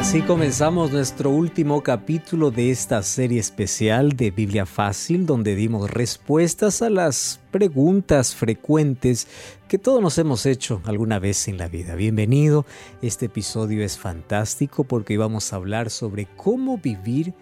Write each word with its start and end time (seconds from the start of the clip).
Así 0.00 0.22
comenzamos 0.22 0.90
nuestro 0.92 1.28
último 1.28 1.82
capítulo 1.82 2.50
de 2.50 2.70
esta 2.70 3.02
serie 3.02 3.38
especial 3.38 4.16
de 4.16 4.30
Biblia 4.30 4.64
Fácil, 4.64 5.26
donde 5.26 5.54
dimos 5.54 5.90
respuestas 5.90 6.80
a 6.80 6.88
las 6.88 7.38
preguntas 7.50 8.34
frecuentes 8.34 9.28
que 9.68 9.76
todos 9.76 10.00
nos 10.00 10.16
hemos 10.16 10.46
hecho 10.46 10.80
alguna 10.86 11.18
vez 11.18 11.48
en 11.48 11.58
la 11.58 11.68
vida. 11.68 11.96
Bienvenido, 11.96 12.64
este 13.02 13.26
episodio 13.26 13.84
es 13.84 13.98
fantástico 13.98 14.84
porque 14.84 15.18
vamos 15.18 15.52
a 15.52 15.56
hablar 15.56 15.90
sobre 15.90 16.26
cómo 16.34 16.78
vivir 16.78 17.34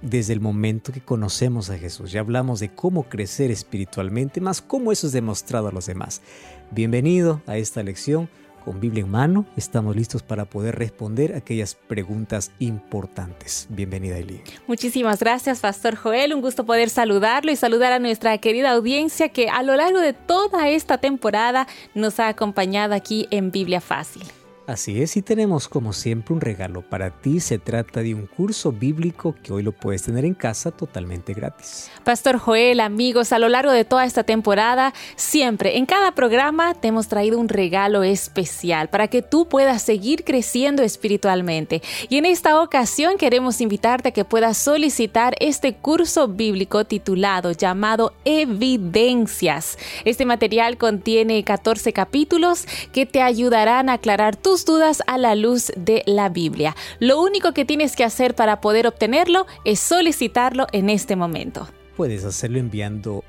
desde 0.00 0.32
el 0.32 0.40
momento 0.40 0.92
que 0.92 1.00
conocemos 1.00 1.70
a 1.70 1.78
Jesús. 1.78 2.12
Ya 2.12 2.20
hablamos 2.20 2.60
de 2.60 2.72
cómo 2.72 3.08
crecer 3.08 3.50
espiritualmente, 3.50 4.40
más 4.40 4.62
cómo 4.62 4.92
eso 4.92 5.08
es 5.08 5.12
demostrado 5.12 5.66
a 5.66 5.72
los 5.72 5.86
demás. 5.86 6.22
Bienvenido 6.70 7.42
a 7.48 7.56
esta 7.56 7.82
lección 7.82 8.28
con 8.66 8.80
Biblia 8.80 9.04
en 9.04 9.10
mano, 9.10 9.46
estamos 9.56 9.94
listos 9.94 10.24
para 10.24 10.44
poder 10.44 10.74
responder 10.74 11.36
aquellas 11.36 11.76
preguntas 11.76 12.50
importantes. 12.58 13.68
Bienvenida, 13.70 14.18
Eli. 14.18 14.42
Muchísimas 14.66 15.20
gracias, 15.20 15.60
Pastor 15.60 15.94
Joel. 15.94 16.34
Un 16.34 16.40
gusto 16.40 16.66
poder 16.66 16.90
saludarlo 16.90 17.52
y 17.52 17.56
saludar 17.56 17.92
a 17.92 18.00
nuestra 18.00 18.36
querida 18.38 18.72
audiencia 18.72 19.28
que 19.28 19.48
a 19.48 19.62
lo 19.62 19.76
largo 19.76 20.00
de 20.00 20.14
toda 20.14 20.68
esta 20.68 20.98
temporada 20.98 21.68
nos 21.94 22.18
ha 22.18 22.26
acompañado 22.26 22.92
aquí 22.94 23.28
en 23.30 23.52
Biblia 23.52 23.80
Fácil. 23.80 24.24
Así 24.66 25.00
es, 25.00 25.16
y 25.16 25.22
tenemos 25.22 25.68
como 25.68 25.92
siempre 25.92 26.34
un 26.34 26.40
regalo 26.40 26.82
para 26.82 27.10
ti. 27.10 27.38
Se 27.38 27.58
trata 27.58 28.00
de 28.00 28.14
un 28.14 28.26
curso 28.26 28.72
bíblico 28.72 29.36
que 29.40 29.52
hoy 29.52 29.62
lo 29.62 29.70
puedes 29.70 30.02
tener 30.02 30.24
en 30.24 30.34
casa 30.34 30.72
totalmente 30.72 31.34
gratis. 31.34 31.88
Pastor 32.02 32.38
Joel, 32.38 32.80
amigos, 32.80 33.32
a 33.32 33.38
lo 33.38 33.48
largo 33.48 33.70
de 33.70 33.84
toda 33.84 34.04
esta 34.04 34.24
temporada, 34.24 34.92
siempre 35.14 35.76
en 35.76 35.86
cada 35.86 36.16
programa 36.16 36.74
te 36.74 36.88
hemos 36.88 37.06
traído 37.06 37.38
un 37.38 37.48
regalo 37.48 38.02
especial 38.02 38.88
para 38.88 39.06
que 39.06 39.22
tú 39.22 39.46
puedas 39.46 39.82
seguir 39.82 40.24
creciendo 40.24 40.82
espiritualmente. 40.82 41.80
Y 42.08 42.16
en 42.16 42.24
esta 42.24 42.60
ocasión 42.60 43.18
queremos 43.18 43.60
invitarte 43.60 44.08
a 44.08 44.12
que 44.12 44.24
puedas 44.24 44.58
solicitar 44.58 45.36
este 45.38 45.74
curso 45.74 46.26
bíblico 46.26 46.84
titulado 46.84 47.52
llamado 47.52 48.14
Evidencias. 48.24 49.78
Este 50.04 50.24
material 50.24 50.76
contiene 50.76 51.44
14 51.44 51.92
capítulos 51.92 52.66
que 52.92 53.06
te 53.06 53.22
ayudarán 53.22 53.88
a 53.88 53.94
aclarar 53.94 54.34
tus 54.34 54.55
dudas 54.64 55.02
a 55.06 55.18
la 55.18 55.34
luz 55.34 55.72
de 55.76 56.02
la 56.06 56.28
Biblia. 56.28 56.74
Lo 56.98 57.20
único 57.20 57.52
que 57.52 57.64
tienes 57.64 57.96
que 57.96 58.04
hacer 58.04 58.34
para 58.34 58.60
poder 58.60 58.86
obtenerlo 58.86 59.46
es 59.64 59.80
solicitarlo 59.80 60.66
en 60.72 60.90
este 60.90 61.16
momento. 61.16 61.68
Puedes 61.96 62.24
hacerlo 62.24 62.58
enviando 62.58 63.24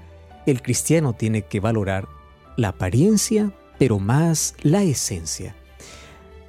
el 0.47 0.63
cristiano 0.63 1.13
tiene 1.13 1.43
que 1.43 1.61
valorar 1.61 2.09
la 2.57 2.69
apariencia, 2.69 3.53
pero 3.79 3.99
más 3.99 4.55
la 4.63 4.83
esencia. 4.83 5.55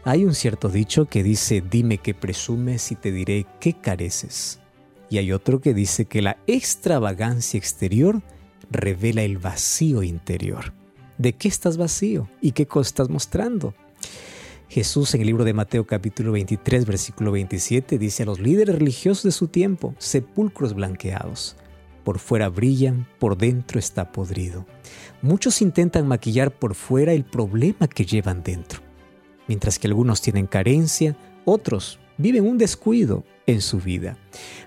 Hay 0.06 0.24
un 0.24 0.36
cierto 0.36 0.70
dicho 0.70 1.06
que 1.06 1.22
dice, 1.22 1.62
dime 1.62 1.98
qué 1.98 2.14
presumes 2.14 2.94
y 2.94 2.96
te 2.96 3.12
diré 3.12 3.46
qué 3.60 3.74
careces. 3.74 4.61
Y 5.12 5.18
hay 5.18 5.34
otro 5.34 5.60
que 5.60 5.74
dice 5.74 6.06
que 6.06 6.22
la 6.22 6.38
extravagancia 6.48 7.58
exterior 7.58 8.22
revela 8.72 9.24
el 9.24 9.40
vacío 9.40 10.04
interior. 10.04 10.72
¿De 11.18 11.34
qué 11.34 11.50
estás 11.50 11.76
vacío 11.76 12.30
y 12.40 12.54
qué 12.54 12.66
cosa 12.66 12.88
estás 12.88 13.10
mostrando? 13.10 13.74
Jesús 14.70 15.14
en 15.14 15.20
el 15.20 15.28
libro 15.28 15.44
de 15.44 15.54
Mateo 15.54 15.86
capítulo 15.86 16.32
23 16.32 16.86
versículo 16.86 17.34
27 17.34 17.98
dice 17.98 18.24
a 18.24 18.26
los 18.26 18.40
líderes 18.40 18.76
religiosos 18.76 19.24
de 19.24 19.32
su 19.34 19.50
tiempo, 19.50 19.94
sepulcros 19.98 20.74
blanqueados. 20.74 21.58
Por 22.06 22.18
fuera 22.18 22.48
brillan, 22.48 23.06
por 23.20 23.38
dentro 23.38 23.80
está 23.80 24.14
podrido. 24.14 24.66
Muchos 25.22 25.62
intentan 25.62 26.08
maquillar 26.08 26.52
por 26.52 26.74
fuera 26.74 27.12
el 27.12 27.26
problema 27.26 27.90
que 27.90 28.06
llevan 28.06 28.44
dentro. 28.44 28.80
Mientras 29.50 29.78
que 29.78 29.88
algunos 29.88 30.22
tienen 30.22 30.48
carencia, 30.48 31.18
otros 31.44 32.00
viven 32.22 32.48
un 32.48 32.58
descuido 32.58 33.24
en 33.48 33.62
su 33.62 33.80
vida. 33.80 34.18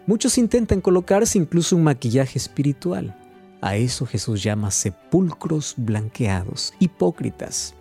Muchos 0.07 0.39
intentan 0.39 0.81
colocarse 0.81 1.39
incluso 1.39 1.77
un 1.77 1.85
maquillaje 1.85 2.39
espiritual. 2.39 3.17
A 3.61 3.77
eso 3.77 4.07
Jesús 4.07 4.43
llama 4.43 4.71
sepulcros 4.71 5.75
blanqueados, 5.77 6.75
hipócritas. 6.79 7.75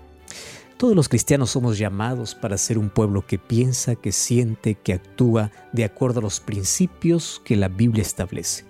Todos 0.78 0.96
los 0.96 1.10
cristianos 1.10 1.52
somos 1.52 1.78
llamados 1.78 2.36
para 2.36 2.58
ser 2.58 2.78
un 2.78 2.90
pueblo 2.90 3.26
que 3.26 3.38
piensa, 3.38 3.96
que 3.96 4.12
siente, 4.12 4.76
que 4.76 4.94
actúa 4.94 5.52
de 5.72 5.84
acuerdo 5.84 6.20
a 6.20 6.24
los 6.24 6.40
principios 6.40 7.42
que 7.46 7.56
la 7.56 7.68
Biblia 7.68 8.02
establece. 8.02 8.66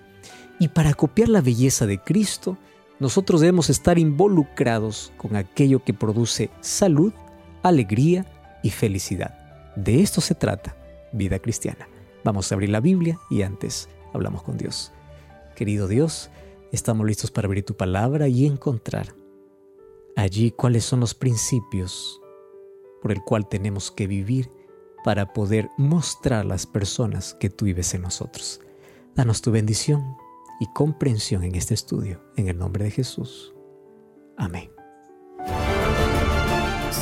Y 0.58 0.68
para 0.68 0.94
copiar 0.94 1.28
la 1.28 1.40
belleza 1.40 1.86
de 1.86 1.98
Cristo, 1.98 2.56
nosotros 3.00 3.40
debemos 3.40 3.70
estar 3.70 3.98
involucrados 3.98 5.12
con 5.16 5.36
aquello 5.36 5.82
que 5.82 5.94
produce 5.94 6.50
salud, 6.60 7.12
alegría 7.62 8.26
y 8.62 8.70
felicidad. 8.70 9.72
De 9.76 10.00
esto 10.00 10.20
se 10.20 10.34
trata 10.34 10.76
vida 11.14 11.38
cristiana. 11.38 11.88
Vamos 12.24 12.50
a 12.50 12.54
abrir 12.54 12.70
la 12.70 12.80
Biblia 12.80 13.18
y 13.30 13.42
antes 13.42 13.88
hablamos 14.12 14.42
con 14.42 14.56
Dios. 14.56 14.92
Querido 15.56 15.88
Dios, 15.88 16.30
estamos 16.72 17.06
listos 17.06 17.30
para 17.30 17.46
abrir 17.46 17.64
tu 17.64 17.76
palabra 17.76 18.28
y 18.28 18.46
encontrar 18.46 19.14
allí 20.16 20.50
cuáles 20.50 20.84
son 20.84 21.00
los 21.00 21.14
principios 21.14 22.20
por 23.02 23.12
el 23.12 23.22
cual 23.22 23.48
tenemos 23.48 23.90
que 23.90 24.06
vivir 24.06 24.50
para 25.04 25.32
poder 25.32 25.68
mostrar 25.76 26.40
a 26.40 26.44
las 26.44 26.66
personas 26.66 27.34
que 27.34 27.50
tú 27.50 27.66
vives 27.66 27.92
en 27.94 28.02
nosotros. 28.02 28.60
Danos 29.14 29.42
tu 29.42 29.50
bendición 29.50 30.16
y 30.60 30.66
comprensión 30.72 31.44
en 31.44 31.54
este 31.54 31.74
estudio, 31.74 32.22
en 32.36 32.48
el 32.48 32.58
nombre 32.58 32.84
de 32.84 32.90
Jesús. 32.90 33.54
Amén. 34.36 34.73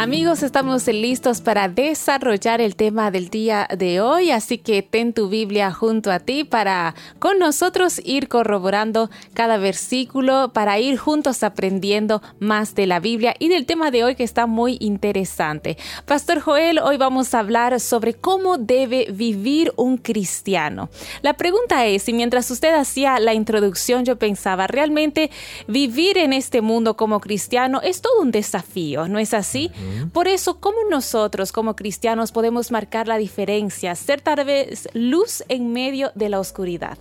Amigos, 0.00 0.44
estamos 0.44 0.86
listos 0.86 1.40
para 1.40 1.68
desarrollar 1.68 2.60
el 2.60 2.76
tema 2.76 3.10
del 3.10 3.30
día 3.30 3.66
de 3.76 4.00
hoy, 4.00 4.30
así 4.30 4.58
que 4.58 4.80
ten 4.82 5.12
tu 5.12 5.28
Biblia 5.28 5.72
junto 5.72 6.12
a 6.12 6.20
ti 6.20 6.44
para 6.44 6.94
con 7.18 7.40
nosotros 7.40 8.00
ir 8.04 8.28
corroborando 8.28 9.10
cada 9.34 9.56
versículo, 9.56 10.52
para 10.52 10.78
ir 10.78 10.98
juntos 10.98 11.42
aprendiendo 11.42 12.22
más 12.38 12.76
de 12.76 12.86
la 12.86 13.00
Biblia 13.00 13.34
y 13.40 13.48
del 13.48 13.66
tema 13.66 13.90
de 13.90 14.04
hoy 14.04 14.14
que 14.14 14.22
está 14.22 14.46
muy 14.46 14.76
interesante. 14.78 15.76
Pastor 16.06 16.38
Joel, 16.38 16.78
hoy 16.78 16.96
vamos 16.96 17.34
a 17.34 17.40
hablar 17.40 17.80
sobre 17.80 18.14
cómo 18.14 18.56
debe 18.56 19.08
vivir 19.10 19.72
un 19.74 19.96
cristiano. 19.96 20.90
La 21.22 21.34
pregunta 21.34 21.86
es, 21.86 22.08
y 22.08 22.12
mientras 22.12 22.48
usted 22.52 22.72
hacía 22.72 23.18
la 23.18 23.34
introducción, 23.34 24.04
yo 24.04 24.14
pensaba, 24.14 24.68
realmente 24.68 25.32
vivir 25.66 26.18
en 26.18 26.32
este 26.32 26.60
mundo 26.60 26.96
como 26.96 27.18
cristiano 27.18 27.80
es 27.82 28.00
todo 28.00 28.22
un 28.22 28.30
desafío, 28.30 29.08
¿no 29.08 29.18
es 29.18 29.34
así? 29.34 29.72
Por 30.12 30.28
eso, 30.28 30.60
¿cómo 30.60 30.78
nosotros 30.90 31.52
como 31.52 31.76
cristianos 31.76 32.32
podemos 32.32 32.70
marcar 32.70 33.08
la 33.08 33.18
diferencia, 33.18 33.94
ser 33.94 34.20
tal 34.20 34.44
vez 34.44 34.88
luz 34.94 35.42
en 35.48 35.72
medio 35.72 36.10
de 36.14 36.28
la 36.28 36.40
oscuridad? 36.40 36.98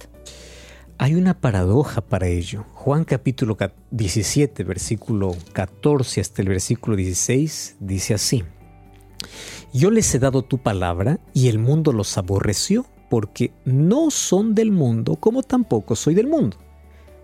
Hay 0.99 1.13
una 1.13 1.39
paradoja 1.39 2.01
para 2.01 2.27
ello. 2.27 2.65
Juan 2.73 3.03
capítulo 3.03 3.55
17, 3.91 4.63
versículo 4.63 5.35
14 5.53 6.21
hasta 6.21 6.41
el 6.41 6.49
versículo 6.49 6.95
16 6.95 7.75
dice 7.79 8.15
así. 8.15 8.43
Yo 9.73 9.91
les 9.91 10.13
he 10.15 10.19
dado 10.19 10.41
tu 10.41 10.57
palabra 10.57 11.19
y 11.33 11.49
el 11.49 11.59
mundo 11.59 11.91
los 11.91 12.17
aborreció 12.17 12.87
porque 13.09 13.51
no 13.63 14.09
son 14.09 14.55
del 14.55 14.71
mundo 14.71 15.17
como 15.17 15.43
tampoco 15.43 15.95
soy 15.95 16.15
del 16.15 16.27
mundo. 16.27 16.57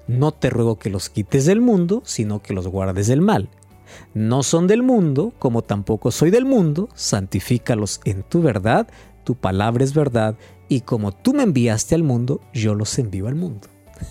No 0.07 0.33
te 0.33 0.50
ruego 0.50 0.77
que 0.77 0.89
los 0.89 1.09
quites 1.09 1.45
del 1.45 1.62
mundo, 1.62 2.04
sino 2.06 2.44
que 2.44 2.54
los 2.54 2.68
guardes 2.68 3.07
del 3.07 3.21
mal. 3.21 3.50
No 4.13 4.44
son 4.44 4.68
del 4.68 4.84
mundo, 4.84 5.34
como 5.40 5.62
tampoco 5.62 6.12
soy 6.12 6.30
del 6.30 6.45
mundo, 6.45 6.90
santifícalos 6.95 8.01
en 8.06 8.24
tu 8.24 8.42
verdad, 8.42 8.88
tu 9.24 9.36
palabra 9.36 9.84
es 9.84 9.94
verdad, 9.94 10.36
y 10.69 10.81
como 10.81 11.12
tú 11.12 11.34
me 11.34 11.44
enviaste 11.44 11.95
al 11.95 12.04
mundo, 12.04 12.42
yo 12.54 12.75
los 12.75 12.98
envío 13.00 13.28
al 13.28 13.36
mundo. 13.36 13.68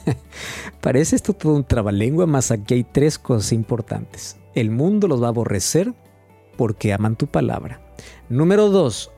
Parece 0.81 1.17
esto 1.17 1.33
todo 1.33 1.55
un 1.55 1.65
trabalengua, 1.65 2.27
más 2.27 2.51
aquí 2.51 2.75
hay 2.75 2.85
tres 2.85 3.19
cosas 3.19 3.53
importantes. 3.53 4.37
El 4.55 4.71
mundo 4.71 5.09
los 5.09 5.23
va 5.23 5.27
a 5.27 5.31
aborrecer 5.31 5.93
porque 6.57 6.93
aman 6.93 7.17
tu 7.17 7.27
palabra. 7.27 7.81
Número 8.29 8.69
dos, 8.69 9.11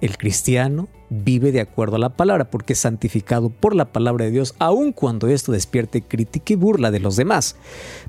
el 0.00 0.18
cristiano 0.18 0.88
vive 1.10 1.52
de 1.52 1.60
acuerdo 1.60 1.96
a 1.96 2.00
la 2.00 2.16
palabra 2.16 2.50
porque 2.50 2.72
es 2.72 2.80
santificado 2.80 3.50
por 3.50 3.74
la 3.74 3.92
palabra 3.92 4.24
de 4.24 4.30
Dios, 4.30 4.54
aun 4.58 4.92
cuando 4.92 5.28
esto 5.28 5.52
despierte 5.52 6.02
crítica 6.02 6.52
y 6.52 6.56
burla 6.56 6.90
de 6.90 7.00
los 7.00 7.16
demás. 7.16 7.56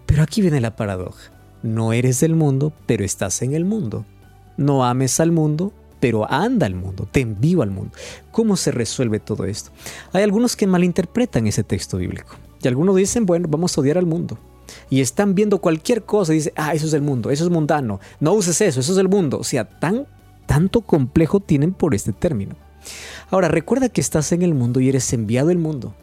Pero 0.06 0.24
aquí 0.24 0.42
viene 0.42 0.62
la 0.62 0.76
paradoja. 0.76 1.33
No 1.64 1.94
eres 1.94 2.20
del 2.20 2.36
mundo, 2.36 2.74
pero 2.86 3.06
estás 3.06 3.42
en 3.42 3.54
el 3.54 3.64
mundo. 3.64 4.06
No 4.58 4.84
ames 4.86 5.20
al 5.22 5.32
mundo, 5.32 5.72
pero 6.02 6.30
anda 6.30 6.66
al 6.66 6.76
mundo, 6.76 7.08
te 7.10 7.22
envío 7.22 7.62
al 7.62 7.72
mundo. 7.72 7.94
¿Cómo 8.32 8.58
se 8.58 8.72
resuelve 8.72 9.22
todo 9.22 9.46
esto? 9.46 9.72
Hay 10.12 10.24
algunos 10.24 10.58
que 10.58 10.68
malinterpretan 10.68 11.48
ese 11.48 11.64
texto 11.64 11.98
bíblico. 11.98 12.36
Y 12.62 12.68
algunos 12.68 12.98
dicen, 12.98 13.26
bueno, 13.26 13.48
vamos 13.50 13.78
a 13.78 13.82
odiar 13.82 13.98
al 13.98 14.06
mundo. 14.06 14.38
Y 14.90 15.00
están 15.00 15.36
viendo 15.36 15.60
cualquier 15.60 16.04
cosa 16.04 16.34
y 16.34 16.38
dicen, 16.38 16.54
ah, 16.58 16.74
eso 16.74 16.88
es 16.88 16.94
el 16.94 17.02
mundo, 17.02 17.32
eso 17.32 17.46
es 17.46 17.50
mundano. 17.50 18.02
No 18.20 18.34
uses 18.34 18.60
eso, 18.60 18.82
eso 18.82 18.92
es 18.92 18.98
el 18.98 19.08
mundo. 19.08 19.40
O 19.40 19.46
sea, 19.46 19.64
tan, 19.80 20.06
tanto 20.46 20.82
complejo 20.82 21.40
tienen 21.40 21.74
por 21.74 21.96
este 21.96 22.12
término. 22.12 22.58
Ahora, 23.32 23.48
recuerda 23.48 23.88
que 23.88 24.02
estás 24.02 24.34
en 24.34 24.42
el 24.42 24.54
mundo 24.54 24.82
y 24.82 24.90
eres 24.90 25.14
enviado 25.14 25.52
al 25.52 25.58
mundo. 25.58 25.96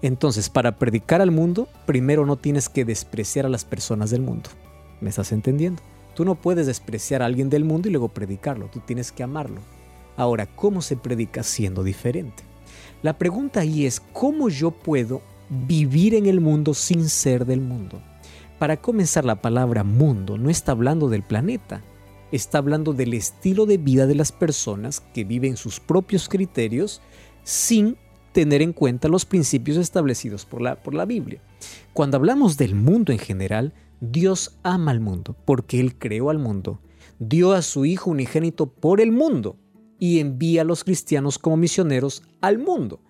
Entonces, 0.00 0.48
para 0.48 0.78
predicar 0.78 1.20
al 1.20 1.30
mundo, 1.30 1.68
primero 1.84 2.24
no 2.24 2.36
tienes 2.36 2.70
que 2.70 2.86
despreciar 2.86 3.44
a 3.44 3.50
las 3.50 3.66
personas 3.66 4.08
del 4.08 4.22
mundo. 4.22 4.48
¿Me 5.00 5.10
estás 5.10 5.32
entendiendo? 5.32 5.82
Tú 6.14 6.24
no 6.24 6.34
puedes 6.34 6.66
despreciar 6.66 7.22
a 7.22 7.26
alguien 7.26 7.50
del 7.50 7.64
mundo 7.64 7.88
y 7.88 7.90
luego 7.92 8.08
predicarlo, 8.08 8.68
tú 8.72 8.80
tienes 8.80 9.12
que 9.12 9.22
amarlo. 9.22 9.60
Ahora, 10.16 10.46
¿cómo 10.46 10.80
se 10.80 10.96
predica 10.96 11.42
siendo 11.42 11.84
diferente? 11.84 12.42
La 13.02 13.18
pregunta 13.18 13.60
ahí 13.60 13.84
es, 13.84 14.00
¿cómo 14.12 14.48
yo 14.48 14.70
puedo 14.70 15.20
vivir 15.50 16.14
en 16.14 16.26
el 16.26 16.40
mundo 16.40 16.72
sin 16.72 17.08
ser 17.08 17.44
del 17.44 17.60
mundo? 17.60 18.00
Para 18.58 18.78
comenzar, 18.78 19.26
la 19.26 19.42
palabra 19.42 19.84
mundo 19.84 20.38
no 20.38 20.48
está 20.48 20.72
hablando 20.72 21.10
del 21.10 21.22
planeta, 21.22 21.82
está 22.32 22.58
hablando 22.58 22.94
del 22.94 23.12
estilo 23.12 23.66
de 23.66 23.76
vida 23.76 24.06
de 24.06 24.14
las 24.14 24.32
personas 24.32 25.00
que 25.12 25.24
viven 25.24 25.58
sus 25.58 25.78
propios 25.78 26.28
criterios 26.30 27.02
sin 27.44 27.98
tener 28.36 28.60
en 28.60 28.74
cuenta 28.74 29.08
los 29.08 29.24
principios 29.24 29.78
establecidos 29.78 30.44
por 30.44 30.60
la, 30.60 30.76
por 30.76 30.92
la 30.92 31.06
Biblia. 31.06 31.40
Cuando 31.94 32.18
hablamos 32.18 32.58
del 32.58 32.74
mundo 32.74 33.10
en 33.10 33.18
general, 33.18 33.72
Dios 34.02 34.58
ama 34.62 34.90
al 34.90 35.00
mundo 35.00 35.34
porque 35.46 35.80
Él 35.80 35.96
creó 35.96 36.28
al 36.28 36.38
mundo, 36.38 36.78
dio 37.18 37.54
a 37.54 37.62
su 37.62 37.86
Hijo 37.86 38.10
unigénito 38.10 38.66
por 38.66 39.00
el 39.00 39.10
mundo 39.10 39.56
y 39.98 40.18
envía 40.20 40.60
a 40.60 40.64
los 40.66 40.84
cristianos 40.84 41.38
como 41.38 41.56
misioneros 41.56 42.24
al 42.42 42.58
mundo. 42.58 43.00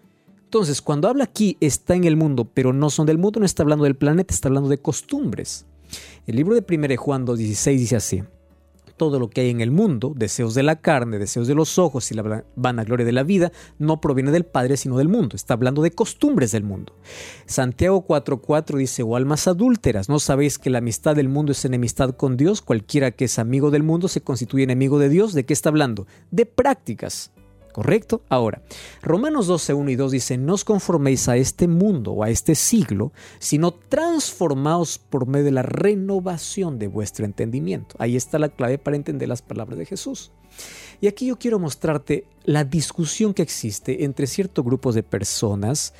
Entonces, 0.44 0.80
cuando 0.80 1.08
habla 1.08 1.24
aquí 1.24 1.56
está 1.60 1.96
en 1.96 2.04
el 2.04 2.14
mundo, 2.14 2.48
pero 2.54 2.72
no 2.72 2.88
son 2.88 3.06
del 3.06 3.18
mundo, 3.18 3.40
no 3.40 3.46
está 3.46 3.64
hablando 3.64 3.82
del 3.82 3.96
planeta, 3.96 4.32
está 4.32 4.46
hablando 4.46 4.68
de 4.68 4.78
costumbres. 4.78 5.66
El 6.28 6.36
libro 6.36 6.54
de 6.54 6.64
1 6.72 6.96
Juan 6.96 7.26
2.16 7.26 7.78
dice 7.78 7.96
así, 7.96 8.22
todo 8.96 9.18
lo 9.18 9.28
que 9.28 9.42
hay 9.42 9.50
en 9.50 9.60
el 9.60 9.70
mundo, 9.70 10.12
deseos 10.16 10.54
de 10.54 10.62
la 10.62 10.80
carne, 10.80 11.18
deseos 11.18 11.46
de 11.46 11.54
los 11.54 11.78
ojos 11.78 12.10
y 12.10 12.14
la 12.14 12.44
vanagloria 12.56 13.06
de 13.06 13.12
la 13.12 13.22
vida, 13.22 13.52
no 13.78 14.00
proviene 14.00 14.30
del 14.30 14.44
Padre, 14.44 14.76
sino 14.76 14.98
del 14.98 15.08
mundo. 15.08 15.36
Está 15.36 15.54
hablando 15.54 15.82
de 15.82 15.90
costumbres 15.90 16.52
del 16.52 16.64
mundo. 16.64 16.94
Santiago 17.46 18.06
4:4 18.06 18.76
dice, 18.76 19.02
o 19.02 19.16
almas 19.16 19.46
adúlteras, 19.46 20.08
¿no 20.08 20.18
sabéis 20.18 20.58
que 20.58 20.70
la 20.70 20.78
amistad 20.78 21.14
del 21.14 21.28
mundo 21.28 21.52
es 21.52 21.64
enemistad 21.64 22.16
con 22.16 22.36
Dios? 22.36 22.62
Cualquiera 22.62 23.10
que 23.10 23.26
es 23.26 23.38
amigo 23.38 23.70
del 23.70 23.82
mundo 23.82 24.08
se 24.08 24.22
constituye 24.22 24.64
enemigo 24.64 24.98
de 24.98 25.08
Dios. 25.08 25.34
¿De 25.34 25.44
qué 25.44 25.52
está 25.52 25.68
hablando? 25.68 26.06
De 26.30 26.46
prácticas. 26.46 27.32
¿Correcto? 27.76 28.22
Ahora, 28.30 28.62
Romanos 29.02 29.48
12, 29.48 29.74
1 29.74 29.90
y 29.90 29.96
2 29.96 30.12
dice, 30.12 30.38
no 30.38 30.54
os 30.54 30.64
conforméis 30.64 31.28
a 31.28 31.36
este 31.36 31.68
mundo 31.68 32.12
o 32.12 32.22
a 32.22 32.30
este 32.30 32.54
siglo, 32.54 33.12
sino 33.38 33.70
transformaos 33.70 34.96
por 34.96 35.26
medio 35.26 35.44
de 35.44 35.52
la 35.52 35.62
renovación 35.62 36.78
de 36.78 36.86
vuestro 36.86 37.26
entendimiento. 37.26 37.94
Ahí 37.98 38.16
está 38.16 38.38
la 38.38 38.48
clave 38.48 38.78
para 38.78 38.96
entender 38.96 39.28
las 39.28 39.42
palabras 39.42 39.78
de 39.78 39.84
Jesús. 39.84 40.32
Y 41.02 41.06
aquí 41.06 41.26
yo 41.26 41.38
quiero 41.38 41.58
mostrarte 41.58 42.24
la 42.44 42.64
discusión 42.64 43.34
que 43.34 43.42
existe 43.42 44.04
entre 44.04 44.26
ciertos 44.26 44.64
grupos 44.64 44.94
de 44.94 45.02
personas, 45.02 45.92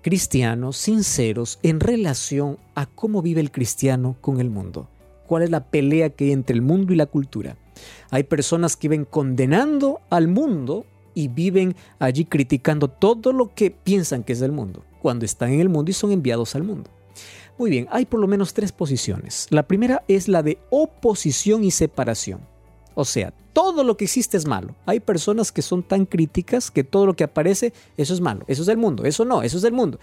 cristianos, 0.00 0.78
sinceros, 0.78 1.58
en 1.62 1.80
relación 1.80 2.58
a 2.74 2.86
cómo 2.86 3.20
vive 3.20 3.42
el 3.42 3.50
cristiano 3.50 4.16
con 4.22 4.40
el 4.40 4.48
mundo. 4.48 4.88
¿Cuál 5.26 5.42
es 5.42 5.50
la 5.50 5.66
pelea 5.66 6.08
que 6.08 6.24
hay 6.24 6.32
entre 6.32 6.54
el 6.54 6.62
mundo 6.62 6.94
y 6.94 6.96
la 6.96 7.04
cultura? 7.04 7.58
Hay 8.10 8.22
personas 8.22 8.74
que 8.74 8.88
ven 8.88 9.04
condenando 9.04 10.00
al 10.08 10.26
mundo 10.26 10.86
y 11.20 11.28
viven 11.28 11.76
allí 11.98 12.24
criticando 12.24 12.88
todo 12.88 13.32
lo 13.32 13.54
que 13.54 13.70
piensan 13.70 14.22
que 14.24 14.32
es 14.32 14.40
del 14.40 14.52
mundo, 14.52 14.82
cuando 15.02 15.24
están 15.24 15.52
en 15.52 15.60
el 15.60 15.68
mundo 15.68 15.90
y 15.90 15.94
son 15.94 16.12
enviados 16.12 16.54
al 16.54 16.62
mundo. 16.62 16.90
Muy 17.58 17.70
bien, 17.70 17.86
hay 17.90 18.06
por 18.06 18.20
lo 18.20 18.26
menos 18.26 18.54
tres 18.54 18.72
posiciones. 18.72 19.46
La 19.50 19.64
primera 19.64 20.02
es 20.08 20.28
la 20.28 20.42
de 20.42 20.58
oposición 20.70 21.62
y 21.62 21.70
separación. 21.70 22.40
O 22.94 23.04
sea, 23.04 23.34
todo 23.52 23.84
lo 23.84 23.96
que 23.96 24.04
existe 24.04 24.36
es 24.36 24.46
malo. 24.46 24.74
Hay 24.86 25.00
personas 25.00 25.52
que 25.52 25.62
son 25.62 25.82
tan 25.82 26.06
críticas 26.06 26.70
que 26.70 26.84
todo 26.84 27.04
lo 27.04 27.14
que 27.14 27.24
aparece, 27.24 27.72
eso 27.96 28.14
es 28.14 28.20
malo, 28.20 28.44
eso 28.46 28.62
es 28.62 28.66
del 28.66 28.78
mundo, 28.78 29.04
eso 29.04 29.24
no, 29.24 29.42
eso 29.42 29.58
es 29.58 29.62
del 29.62 29.74
mundo. 29.74 29.98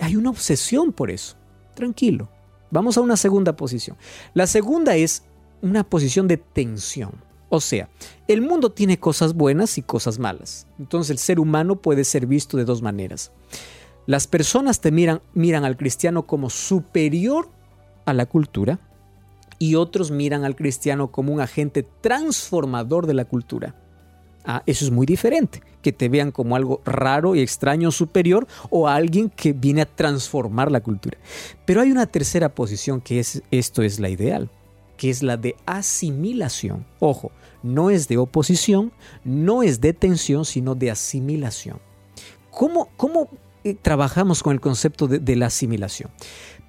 Hay 0.00 0.16
una 0.16 0.30
obsesión 0.30 0.92
por 0.92 1.10
eso. 1.10 1.36
Tranquilo. 1.74 2.28
Vamos 2.70 2.98
a 2.98 3.00
una 3.00 3.16
segunda 3.16 3.56
posición. 3.56 3.96
La 4.34 4.46
segunda 4.46 4.96
es 4.96 5.22
una 5.62 5.84
posición 5.84 6.28
de 6.28 6.36
tensión. 6.36 7.12
O 7.48 7.60
sea, 7.60 7.88
el 8.26 8.42
mundo 8.42 8.72
tiene 8.72 8.98
cosas 8.98 9.34
buenas 9.34 9.78
y 9.78 9.82
cosas 9.82 10.18
malas. 10.18 10.66
Entonces 10.78 11.10
el 11.10 11.18
ser 11.18 11.38
humano 11.38 11.76
puede 11.76 12.04
ser 12.04 12.26
visto 12.26 12.56
de 12.56 12.64
dos 12.64 12.82
maneras. 12.82 13.32
Las 14.06 14.26
personas 14.26 14.80
te 14.80 14.90
miran, 14.90 15.20
miran 15.34 15.64
al 15.64 15.76
cristiano 15.76 16.26
como 16.26 16.50
superior 16.50 17.48
a 18.04 18.12
la 18.12 18.26
cultura 18.26 18.78
y 19.58 19.74
otros 19.74 20.10
miran 20.10 20.44
al 20.44 20.56
cristiano 20.56 21.10
como 21.10 21.32
un 21.32 21.40
agente 21.40 21.84
transformador 22.00 23.06
de 23.06 23.14
la 23.14 23.24
cultura. 23.24 23.74
Ah, 24.44 24.62
eso 24.66 24.84
es 24.84 24.92
muy 24.92 25.06
diferente, 25.06 25.60
que 25.82 25.92
te 25.92 26.08
vean 26.08 26.30
como 26.30 26.54
algo 26.54 26.80
raro 26.84 27.34
y 27.34 27.40
extraño 27.40 27.90
superior 27.90 28.46
o 28.70 28.86
alguien 28.86 29.28
que 29.28 29.52
viene 29.52 29.82
a 29.82 29.86
transformar 29.86 30.70
la 30.70 30.80
cultura. 30.80 31.18
Pero 31.64 31.80
hay 31.80 31.90
una 31.90 32.06
tercera 32.06 32.50
posición 32.50 33.00
que 33.00 33.18
es 33.18 33.42
esto 33.50 33.82
es 33.82 33.98
la 33.98 34.08
ideal 34.08 34.48
que 34.96 35.10
es 35.10 35.22
la 35.22 35.36
de 35.36 35.56
asimilación. 35.66 36.86
Ojo, 36.98 37.30
no 37.62 37.90
es 37.90 38.08
de 38.08 38.18
oposición, 38.18 38.92
no 39.24 39.62
es 39.62 39.80
de 39.80 39.92
tensión, 39.92 40.44
sino 40.44 40.74
de 40.74 40.90
asimilación. 40.90 41.80
¿Cómo, 42.50 42.88
cómo 42.96 43.28
eh, 43.64 43.74
trabajamos 43.74 44.42
con 44.42 44.52
el 44.52 44.60
concepto 44.60 45.06
de, 45.06 45.18
de 45.18 45.36
la 45.36 45.46
asimilación? 45.46 46.10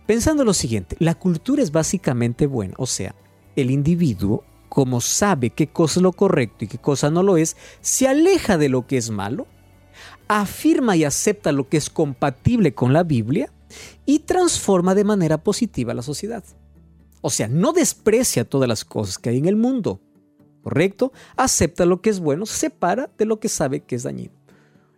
Pensando 0.06 0.46
lo 0.46 0.54
siguiente, 0.54 0.96
la 1.00 1.16
cultura 1.16 1.62
es 1.62 1.72
básicamente 1.72 2.48
buena, 2.48 2.74
o 2.78 2.86
sea, 2.86 3.14
el 3.56 3.72
individuo, 3.72 4.44
como 4.70 5.02
sabe 5.02 5.50
qué 5.50 5.68
cosa 5.68 6.00
es 6.00 6.04
lo 6.04 6.14
correcto 6.14 6.64
y 6.64 6.68
qué 6.68 6.78
cosa 6.78 7.10
no 7.10 7.24
lo 7.24 7.38
es, 7.38 7.58
se 7.82 8.08
aleja 8.08 8.58
de 8.58 8.70
lo 8.70 8.88
que 8.88 8.98
es 8.98 9.10
malo, 9.10 9.48
afirma 10.28 10.96
y 10.96 11.04
acepta 11.04 11.52
lo 11.52 11.68
que 11.68 11.78
es 11.78 11.90
compatible 11.90 12.74
con 12.74 12.94
la 12.94 13.04
Biblia 13.04 13.52
y 14.06 14.20
transforma 14.20 14.96
de 14.96 15.04
manera 15.04 15.38
positiva 15.38 15.94
la 15.94 16.02
sociedad. 16.02 16.44
O 17.22 17.30
sea, 17.30 17.48
no 17.48 17.74
desprecia 17.74 18.46
todas 18.46 18.70
las 18.70 18.86
cosas 18.86 19.18
que 19.18 19.30
hay 19.30 19.38
en 19.38 19.48
el 19.48 19.56
mundo. 19.56 20.00
¿Correcto? 20.62 21.14
Acepta 21.36 21.86
lo 21.86 22.02
que 22.02 22.10
es 22.10 22.20
bueno, 22.20 22.46
se 22.46 22.58
separa 22.58 23.10
de 23.18 23.26
lo 23.26 23.40
que 23.40 23.48
sabe 23.48 23.82
que 23.82 23.96
es 23.96 24.04
dañino. 24.04 24.34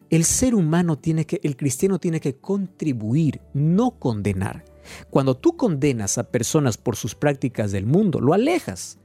El 0.09 0.25
ser 0.25 0.55
humano 0.55 0.97
tiene 0.97 1.25
que, 1.25 1.39
el 1.43 1.55
cristiano 1.55 1.99
tiene 1.99 2.19
que 2.19 2.35
contribuir, 2.35 3.41
no 3.53 3.91
condenar. 3.91 4.65
Cuando 5.11 5.37
tú 5.37 5.55
condenas 5.55 6.17
a 6.17 6.23
personas 6.23 6.77
por 6.77 6.95
sus 6.95 7.13
prácticas 7.13 7.71
del 7.71 7.85
mundo, 7.85 8.19
lo 8.19 8.33
alejas. 8.33 8.97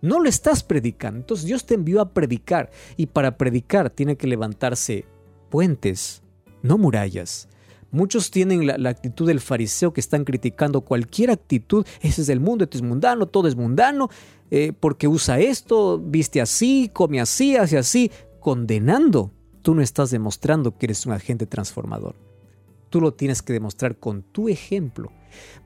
No 0.00 0.18
lo 0.18 0.28
estás 0.28 0.64
predicando. 0.64 1.20
Entonces 1.20 1.46
Dios 1.46 1.64
te 1.64 1.74
envió 1.74 2.00
a 2.00 2.12
predicar 2.12 2.70
y 2.96 3.06
para 3.06 3.38
predicar 3.38 3.90
tiene 3.90 4.16
que 4.16 4.26
levantarse 4.26 5.04
puentes, 5.50 6.22
no 6.62 6.78
murallas. 6.78 7.48
Muchos 7.94 8.32
tienen 8.32 8.66
la, 8.66 8.90
actitud 8.90 9.24
del 9.28 9.38
fariseo 9.38 9.92
que 9.92 10.00
están 10.00 10.24
criticando 10.24 10.80
cualquier 10.80 11.30
actitud. 11.30 11.86
Ese 12.00 12.22
es 12.22 12.28
el 12.28 12.40
mundo, 12.40 12.64
esto 12.64 12.76
es 12.76 12.82
mundano, 12.82 13.26
todo 13.26 13.46
es 13.46 13.54
mundano, 13.54 14.10
eh, 14.50 14.72
porque 14.72 15.06
usa 15.06 15.38
esto, 15.38 16.00
viste 16.00 16.40
así, 16.40 16.90
come 16.92 17.20
así, 17.20 17.56
hace 17.56 17.78
así, 17.78 18.10
condenando. 18.40 19.30
Tú 19.62 19.76
no 19.76 19.80
estás 19.80 20.10
demostrando 20.10 20.76
que 20.76 20.86
eres 20.86 21.06
un 21.06 21.12
agente 21.12 21.46
transformador. 21.46 22.16
Tú 22.90 23.00
lo 23.00 23.14
tienes 23.14 23.42
que 23.42 23.52
demostrar 23.52 23.96
con 23.96 24.22
tu 24.24 24.48
ejemplo. 24.48 25.12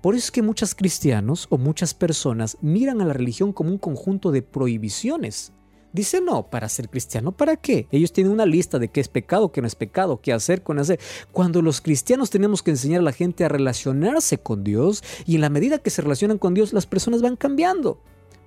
Por 0.03 0.15
eso 0.15 0.27
es 0.27 0.31
que 0.31 0.43
muchos 0.43 0.75
cristianos 0.75 1.47
o 1.49 1.57
muchas 1.57 1.95
personas 1.95 2.59
miran 2.61 3.01
a 3.01 3.07
la 3.07 3.15
religión 3.15 3.55
como 3.55 3.71
un 3.71 3.79
conjunto 3.79 4.33
de 4.33 4.43
prohibiciones. 4.43 5.55
Dice 5.93 6.21
no, 6.21 6.51
para 6.51 6.69
ser 6.69 6.91
cristiano, 6.91 7.33
¿para 7.33 7.57
qué? 7.57 7.87
Ellos 7.91 8.13
tienen 8.13 8.33
una 8.33 8.45
lista 8.45 8.79
de 8.79 8.89
qué 8.89 9.01
es 9.01 9.09
pecado, 9.09 9.53
qué 9.53 9.63
no 9.63 9.67
es 9.67 9.75
pecado, 9.75 10.21
qué 10.21 10.33
hacer, 10.33 10.63
con 10.63 10.79
hacer. 10.79 11.01
Cuando 11.33 11.63
los 11.63 11.81
cristianos 11.81 12.29
tenemos 12.31 12.63
que 12.63 12.71
enseñar 12.71 13.01
a 13.01 13.05
la 13.05 13.13
gente 13.13 13.45
a 13.45 13.49
relacionarse 13.49 14.39
con 14.39 14.65
Dios 14.65 15.03
y 15.25 15.37
en 15.37 15.41
la 15.41 15.51
medida 15.51 15.79
que 15.79 15.91
se 15.91 16.03
relacionan 16.03 16.39
con 16.39 16.53
Dios, 16.53 16.73
las 16.73 16.87
personas 16.87 17.23
van 17.23 17.37
cambiando. 17.37 18.01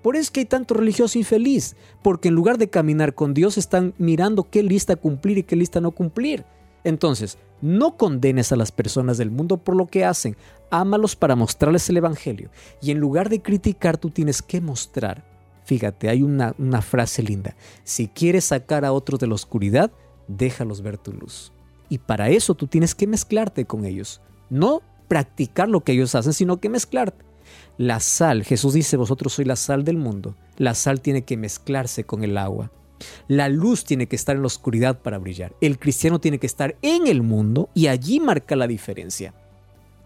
Por 0.04 0.16
eso 0.16 0.24
es 0.24 0.32
que 0.32 0.42
hay 0.42 0.46
tanto 0.46 0.74
religioso 0.76 1.18
infeliz, 1.18 1.76
porque 2.04 2.30
en 2.30 2.36
lugar 2.36 2.58
de 2.58 2.70
caminar 2.70 3.14
con 3.16 3.34
Dios 3.34 3.58
están 3.58 3.94
mirando 3.98 4.50
qué 4.50 4.64
lista 4.64 4.96
cumplir 4.96 5.40
y 5.40 5.44
qué 5.44 5.56
lista 5.56 5.82
no 5.82 5.92
cumplir. 5.92 6.46
Entonces, 6.84 7.38
no 7.62 7.98
condenes 7.98 8.52
a 8.52 8.56
las 8.56 8.72
personas 8.72 9.18
del 9.18 9.30
mundo 9.30 9.58
por 9.58 9.76
lo 9.76 9.88
que 9.88 10.06
hacen, 10.06 10.36
ámalos 10.72 11.16
para 11.16 11.36
mostrarles 11.36 11.88
el 11.90 11.98
Evangelio. 11.98 12.50
Y 12.82 12.92
en 12.92 13.00
lugar 13.00 13.30
de 13.30 13.42
criticar, 13.42 13.98
tú 13.98 14.10
tienes 14.10 14.42
que 14.42 14.62
mostrar 14.62 15.31
Fíjate, 15.72 16.10
hay 16.10 16.22
una, 16.22 16.82
frase 16.82 17.24
linda. 17.24 17.56
Si 17.86 18.10
quieres 18.10 18.44
sacar 18.44 18.84
a 18.84 18.92
otros 18.92 19.22
de 19.22 19.28
la 19.28 19.36
oscuridad, 19.36 19.90
déjalos 20.28 20.82
ver 20.82 20.98
tu 20.98 21.14
luz. 21.14 21.54
Y 21.88 22.00
para 22.00 22.30
eso 22.30 22.56
tú 22.56 22.68
tienes 22.68 22.94
que 22.94 23.08
mezclarte 23.08 23.64
con 23.64 23.86
ellos. 23.86 24.20
No 24.50 24.82
practicar 25.08 25.70
lo 25.70 25.80
que 25.86 25.94
ellos 25.94 26.14
hacen, 26.14 26.34
sino 26.34 26.60
que 26.60 26.68
mezclarte. 26.68 27.24
La 27.78 28.02
sal, 28.02 28.44
Jesús 28.44 28.74
dice, 28.74 28.98
vosotros 28.98 29.32
sois 29.32 29.48
la 29.48 29.56
sal 29.56 29.86
del 29.86 29.96
mundo. 29.96 30.36
La 30.58 30.76
sal 30.76 31.00
tiene 31.00 31.22
que 31.22 31.38
mezclarse 31.38 32.04
con 32.04 32.26
el 32.26 32.38
agua. 32.38 32.70
La 33.30 33.48
luz 33.48 33.86
tiene 33.86 34.08
que 34.08 34.18
estar 34.18 34.36
en 34.36 34.42
la 34.42 34.48
oscuridad 34.48 35.00
para 35.00 35.20
brillar. 35.20 35.56
El 35.62 35.80
cristiano 35.80 36.20
tiene 36.20 36.38
que 36.38 36.48
estar 36.48 36.76
en 36.82 37.08
el 37.08 37.22
mundo 37.22 37.70
y 37.74 37.88
allí 37.88 38.20
marca 38.20 38.58
la 38.58 38.68
diferencia. 38.68 39.34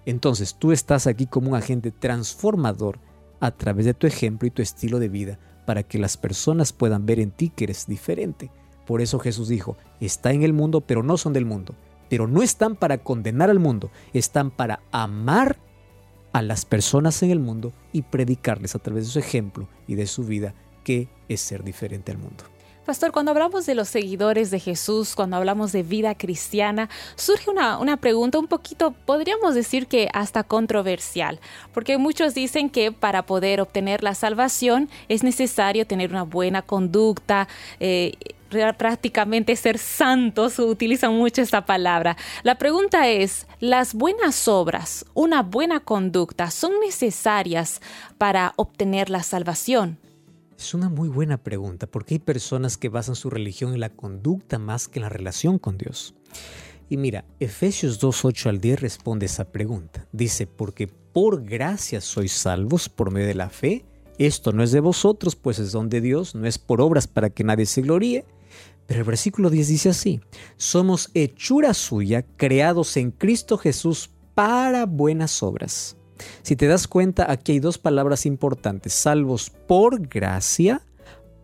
Entonces 0.06 0.58
tú 0.60 0.72
estás 0.72 1.08
aquí 1.08 1.26
como 1.26 1.50
un 1.50 1.56
agente 1.56 1.90
transformador 1.90 3.00
a 3.40 3.50
través 3.50 3.86
de 3.86 3.96
tu 3.96 4.06
ejemplo 4.06 4.48
y 4.48 4.52
tu 4.52 4.62
estilo 4.62 5.00
de 5.00 5.10
vida 5.10 5.40
para 5.66 5.84
que 5.84 6.00
las 6.00 6.18
personas 6.18 6.74
puedan 6.74 7.06
ver 7.06 7.20
en 7.20 7.32
ti 7.32 7.50
que 7.50 7.66
eres 7.66 7.88
diferente. 7.88 8.52
Por 8.86 9.02
eso 9.02 9.20
Jesús 9.20 9.48
dijo, 9.48 9.78
está 10.00 10.32
en 10.32 10.44
el 10.44 10.54
mundo, 10.54 10.82
pero 10.82 11.04
no 11.04 11.18
son 11.18 11.34
del 11.34 11.46
mundo. 11.46 11.76
Pero 12.10 12.28
no 12.28 12.44
están 12.44 12.76
para 12.76 13.00
condenar 13.00 13.50
al 13.50 13.60
mundo, 13.60 13.90
están 14.14 14.52
para 14.52 14.82
amar 14.92 15.58
a 16.34 16.42
las 16.42 16.66
personas 16.66 17.24
en 17.24 17.32
el 17.32 17.40
mundo 17.40 17.74
y 17.94 18.04
predicarles 18.04 18.76
a 18.76 18.80
través 18.80 19.06
de 19.06 19.12
su 19.12 19.20
ejemplo 19.20 19.68
y 19.88 19.96
de 19.96 20.06
su 20.06 20.24
vida 20.24 20.54
que 20.84 21.08
es 21.30 21.42
ser 21.42 21.64
diferente 21.64 22.12
al 22.12 22.20
mundo. 22.20 22.44
Pastor, 22.86 23.12
cuando 23.12 23.32
hablamos 23.32 23.66
de 23.66 23.74
los 23.74 23.90
seguidores 23.90 24.52
de 24.52 24.60
Jesús, 24.60 25.16
cuando 25.16 25.38
hablamos 25.38 25.72
de 25.72 25.82
vida 25.82 26.14
cristiana, 26.14 26.88
surge 27.16 27.50
una, 27.50 27.80
una, 27.80 27.98
pregunta 27.98 28.38
un 28.38 28.46
poquito, 28.46 28.92
podríamos 28.92 29.56
decir 29.56 29.88
que 29.88 30.08
hasta 30.14 30.44
controversial, 30.44 31.40
porque 31.74 31.98
muchos 31.98 32.36
dicen 32.36 32.70
que 32.70 32.92
para 32.92 33.26
poder 33.26 33.60
obtener 33.60 34.04
la 34.04 34.14
salvación 34.14 34.88
es 35.10 35.24
necesario 35.24 35.88
tener 35.88 36.12
una 36.12 36.24
buena 36.24 36.62
conducta. 36.62 37.48
Eh, 37.80 38.14
prácticamente 38.78 39.56
ser 39.56 39.80
santos, 39.80 40.60
utilizan 40.60 41.16
mucho 41.16 41.42
esta 41.42 41.66
palabra. 41.66 42.16
La 42.44 42.56
pregunta 42.56 43.08
es, 43.10 43.48
¿las 43.60 43.96
buenas 43.96 44.48
obras, 44.48 45.06
una 45.16 45.42
buena 45.42 45.80
conducta, 45.80 46.52
son 46.52 46.80
necesarias 46.80 47.82
para 48.20 48.54
obtener 48.56 49.10
la 49.10 49.24
salvación? 49.24 49.98
Es 50.58 50.74
una 50.74 50.90
muy 50.90 51.10
buena 51.10 51.38
pregunta 51.38 51.86
porque 51.86 52.16
hay 52.16 52.20
personas 52.20 52.78
que 52.78 52.90
basan 52.90 53.16
su 53.16 53.30
religión 53.30 53.74
en 53.74 53.82
la 53.82 53.90
conducta 53.90 54.58
más 54.58 54.88
que 54.88 55.00
en 55.00 55.04
la 55.04 55.10
relación 55.10 55.60
con 55.60 55.78
Dios. 55.78 56.16
Y 56.90 56.98
mira, 56.98 57.26
Efesios 57.40 58.02
2.8 58.02 58.50
al 58.50 58.62
10 58.62 58.80
responde 58.80 59.26
esa 59.26 59.52
pregunta. 59.52 60.08
Dice, 60.14 60.48
porque 60.48 60.88
por 60.88 61.44
gracia 61.44 62.00
sois 62.00 62.32
salvos 62.32 62.88
por 62.90 63.12
medio 63.12 63.28
de 63.28 63.36
la 63.36 63.50
fe. 63.50 63.86
Esto 64.18 64.54
no 64.54 64.64
es 64.64 64.72
de 64.72 64.80
vosotros, 64.80 65.36
pues 65.36 65.60
es 65.60 65.74
don 65.74 65.90
de 65.90 66.00
Dios, 66.00 66.36
no 66.36 66.48
es 66.48 66.58
por 66.58 66.80
obras 66.80 67.08
para 67.08 67.30
que 67.30 67.44
nadie 67.44 67.66
se 67.66 67.82
gloríe. 67.82 68.24
Pero 68.88 69.02
el 69.02 69.06
versículo 69.06 69.50
10 69.50 69.68
dice 69.68 69.90
así, 69.90 70.22
somos 70.56 71.10
hechura 71.14 71.74
suya, 71.74 72.26
creados 72.38 72.96
en 72.98 73.12
Cristo 73.12 73.58
Jesús 73.58 74.12
para 74.36 74.86
buenas 74.86 75.44
obras 75.44 75.98
si 76.42 76.56
te 76.56 76.68
das 76.68 76.88
cuenta, 76.88 77.32
aquí 77.32 77.54
hay 77.54 77.60
dos 77.60 77.78
palabras 77.78 78.26
importantes, 78.26 78.94
salvos 78.94 79.50
por 79.50 80.08
gracia 80.08 80.82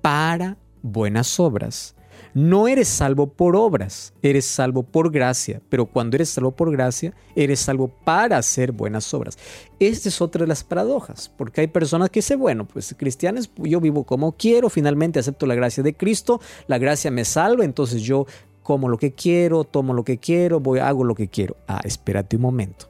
para 0.01 0.57
buenas 0.81 1.39
obras. 1.39 1.95
No 2.33 2.69
eres 2.69 2.87
salvo 2.87 3.27
por 3.27 3.57
obras, 3.57 4.13
eres 4.21 4.45
salvo 4.45 4.83
por 4.83 5.11
gracia, 5.11 5.61
pero 5.67 5.85
cuando 5.85 6.15
eres 6.15 6.29
salvo 6.29 6.51
por 6.51 6.71
gracia, 6.71 7.13
eres 7.35 7.59
salvo 7.59 7.89
para 7.89 8.37
hacer 8.37 8.71
buenas 8.71 9.13
obras. 9.13 9.37
Esta 9.79 10.07
es 10.07 10.21
otra 10.21 10.43
de 10.43 10.47
las 10.47 10.63
paradojas, 10.63 11.29
porque 11.35 11.59
hay 11.59 11.67
personas 11.67 12.09
que 12.09 12.19
dicen, 12.19 12.39
bueno, 12.39 12.65
pues 12.65 12.95
cristianos, 12.97 13.51
yo 13.57 13.81
vivo 13.81 14.05
como 14.05 14.31
quiero, 14.37 14.69
finalmente 14.69 15.19
acepto 15.19 15.45
la 15.45 15.55
gracia 15.55 15.83
de 15.83 15.93
Cristo, 15.93 16.39
la 16.67 16.77
gracia 16.77 17.11
me 17.11 17.25
salva, 17.25 17.65
entonces 17.65 18.01
yo 18.01 18.25
como 18.63 18.87
lo 18.87 18.97
que 18.97 19.11
quiero, 19.11 19.65
tomo 19.65 19.93
lo 19.93 20.05
que 20.05 20.17
quiero, 20.17 20.61
voy, 20.61 20.79
hago 20.79 21.03
lo 21.03 21.15
que 21.15 21.27
quiero. 21.27 21.57
Ah, 21.67 21.81
espérate 21.83 22.37
un 22.37 22.43
momento. 22.43 22.87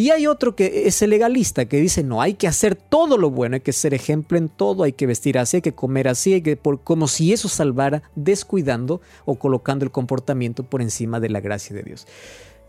Y 0.00 0.12
hay 0.12 0.26
otro 0.26 0.56
que 0.56 0.86
es 0.86 1.02
el 1.02 1.10
legalista, 1.10 1.66
que 1.66 1.78
dice, 1.78 2.02
no, 2.02 2.22
hay 2.22 2.32
que 2.32 2.48
hacer 2.48 2.74
todo 2.74 3.18
lo 3.18 3.28
bueno, 3.28 3.56
hay 3.56 3.60
que 3.60 3.74
ser 3.74 3.92
ejemplo 3.92 4.38
en 4.38 4.48
todo, 4.48 4.84
hay 4.84 4.94
que 4.94 5.06
vestir 5.06 5.36
así, 5.36 5.58
hay 5.58 5.60
que 5.60 5.74
comer 5.74 6.08
así, 6.08 6.32
hay 6.32 6.40
que, 6.40 6.56
por, 6.56 6.80
como 6.80 7.06
si 7.06 7.34
eso 7.34 7.50
salvara, 7.50 8.02
descuidando 8.16 9.02
o 9.26 9.34
colocando 9.34 9.84
el 9.84 9.90
comportamiento 9.90 10.62
por 10.62 10.80
encima 10.80 11.20
de 11.20 11.28
la 11.28 11.40
gracia 11.40 11.76
de 11.76 11.82
Dios. 11.82 12.06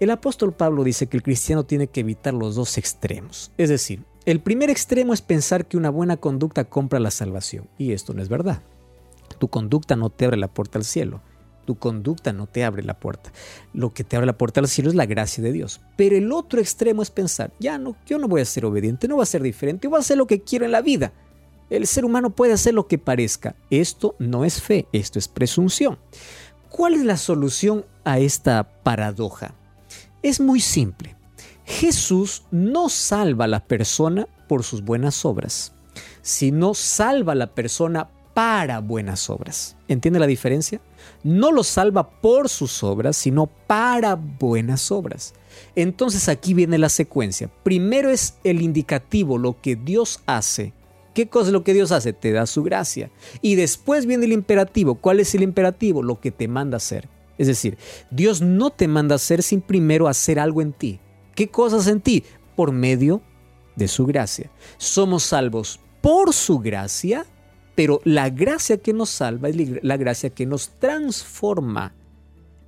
El 0.01 0.09
apóstol 0.09 0.51
Pablo 0.51 0.83
dice 0.83 1.07
que 1.07 1.15
el 1.15 1.23
cristiano 1.23 1.63
tiene 1.63 1.88
que 1.88 2.01
evitar 2.01 2.33
los 2.33 2.55
dos 2.55 2.77
extremos. 2.77 3.50
Es 3.57 3.69
decir, 3.69 4.03
el 4.25 4.41
primer 4.41 4.69
extremo 4.69 5.13
es 5.13 5.21
pensar 5.21 5.67
que 5.67 5.77
una 5.77 5.89
buena 5.89 6.17
conducta 6.17 6.65
compra 6.65 7.00
la 7.00 7.11
salvación. 7.11 7.69
Y 7.77 7.93
esto 7.93 8.13
no 8.13 8.21
es 8.21 8.27
verdad. 8.27 8.61
Tu 9.39 9.47
conducta 9.47 9.95
no 9.95 10.09
te 10.09 10.25
abre 10.25 10.35
la 10.35 10.50
puerta 10.50 10.77
al 10.79 10.83
cielo 10.83 11.21
tu 11.65 11.75
conducta 11.77 12.34
no 12.34 12.48
te 12.48 12.63
abre 12.63 12.84
la 12.84 13.00
puerta. 13.00 13.32
Lo 13.74 13.94
que 13.94 14.03
te 14.03 14.15
abre 14.15 14.25
la 14.25 14.38
puerta 14.38 14.60
al 14.60 14.68
cielo 14.68 14.89
es 14.89 14.96
la 14.96 15.06
gracia 15.06 15.44
de 15.44 15.51
Dios. 15.51 15.82
Pero 15.96 16.15
el 16.15 16.32
otro 16.32 16.60
extremo 16.60 17.01
es 17.01 17.12
pensar, 17.12 17.51
ya 17.60 17.77
no, 17.77 17.96
yo 18.06 18.18
no 18.18 18.27
voy 18.27 18.41
a 18.41 18.46
ser 18.46 18.65
obediente, 18.65 19.08
no 19.08 19.15
voy 19.15 19.24
a 19.24 19.27
ser 19.27 19.41
diferente, 19.41 19.88
voy 19.88 19.98
a 19.98 20.01
hacer 20.01 20.18
lo 20.18 20.27
que 20.27 20.41
quiero 20.41 20.65
en 20.65 20.72
la 20.72 20.82
vida. 20.82 21.13
El 21.70 21.88
ser 21.88 22.03
humano 22.03 22.32
puede 22.32 22.53
hacer 22.53 22.74
lo 22.74 22.88
que 22.88 22.98
parezca. 22.98 23.56
Esto 23.70 24.15
no 24.20 24.44
es 24.44 24.62
fe, 24.62 24.88
esto 24.91 25.20
es 25.20 25.27
presunción. 25.27 25.98
¿Cuál 26.70 26.96
es 26.96 27.06
la 27.06 27.18
solución 27.18 27.86
a 28.03 28.20
esta 28.20 28.63
paradoja? 28.84 29.56
Es 30.22 30.39
muy 30.39 30.60
simple. 30.60 31.15
Jesús 31.65 32.44
no 32.51 32.89
salva 32.89 33.46
a 33.46 33.48
la 33.48 33.65
persona 33.65 34.27
por 34.50 34.63
sus 34.63 34.84
buenas 34.84 35.24
obras, 35.24 35.74
sino 36.22 36.74
salva 36.74 37.32
a 37.32 37.36
la 37.36 37.56
persona 37.56 38.10
para 38.33 38.79
buenas 38.79 39.29
obras. 39.29 39.75
¿Entiende 39.88 40.19
la 40.19 40.27
diferencia? 40.27 40.81
no 41.23 41.51
lo 41.51 41.63
salva 41.63 42.09
por 42.09 42.50
sus 42.50 42.83
obras, 42.83 43.17
sino 43.17 43.47
para 43.67 44.15
buenas 44.15 44.91
obras. 44.91 45.33
Entonces 45.75 46.29
aquí 46.29 46.53
viene 46.53 46.77
la 46.77 46.89
secuencia. 46.89 47.50
Primero 47.63 48.09
es 48.09 48.35
el 48.43 48.61
indicativo, 48.61 49.38
lo 49.38 49.59
que 49.61 49.75
Dios 49.75 50.21
hace. 50.25 50.73
¿Qué 51.13 51.27
cosa 51.27 51.47
es 51.47 51.53
lo 51.53 51.63
que 51.63 51.73
Dios 51.73 51.91
hace? 51.91 52.13
Te 52.13 52.31
da 52.31 52.45
su 52.45 52.63
gracia. 52.63 53.11
Y 53.41 53.55
después 53.55 54.05
viene 54.05 54.25
el 54.25 54.31
imperativo. 54.31 54.95
¿Cuál 54.95 55.19
es 55.19 55.35
el 55.35 55.43
imperativo? 55.43 56.01
Lo 56.01 56.19
que 56.19 56.31
te 56.31 56.47
manda 56.47 56.77
hacer. 56.77 57.09
Es 57.38 57.47
decir, 57.47 57.77
Dios 58.11 58.41
no 58.41 58.69
te 58.69 58.88
manda 58.88 59.15
hacer 59.15 59.43
sin 59.43 59.61
primero 59.61 60.07
hacer 60.07 60.39
algo 60.39 60.61
en 60.61 60.73
ti. 60.73 61.00
¿Qué 61.35 61.50
cosas 61.50 61.88
en 61.88 62.01
ti? 62.01 62.23
Por 62.55 62.71
medio 62.71 63.21
de 63.75 63.88
su 63.88 64.05
gracia. 64.05 64.50
Somos 64.77 65.23
salvos 65.23 65.79
por 66.01 66.33
su 66.33 66.59
gracia 66.59 67.25
pero 67.75 68.01
la 68.03 68.29
gracia 68.29 68.77
que 68.77 68.93
nos 68.93 69.09
salva 69.09 69.49
es 69.49 69.83
la 69.83 69.97
gracia 69.97 70.29
que 70.29 70.45
nos 70.45 70.69
transforma. 70.79 71.93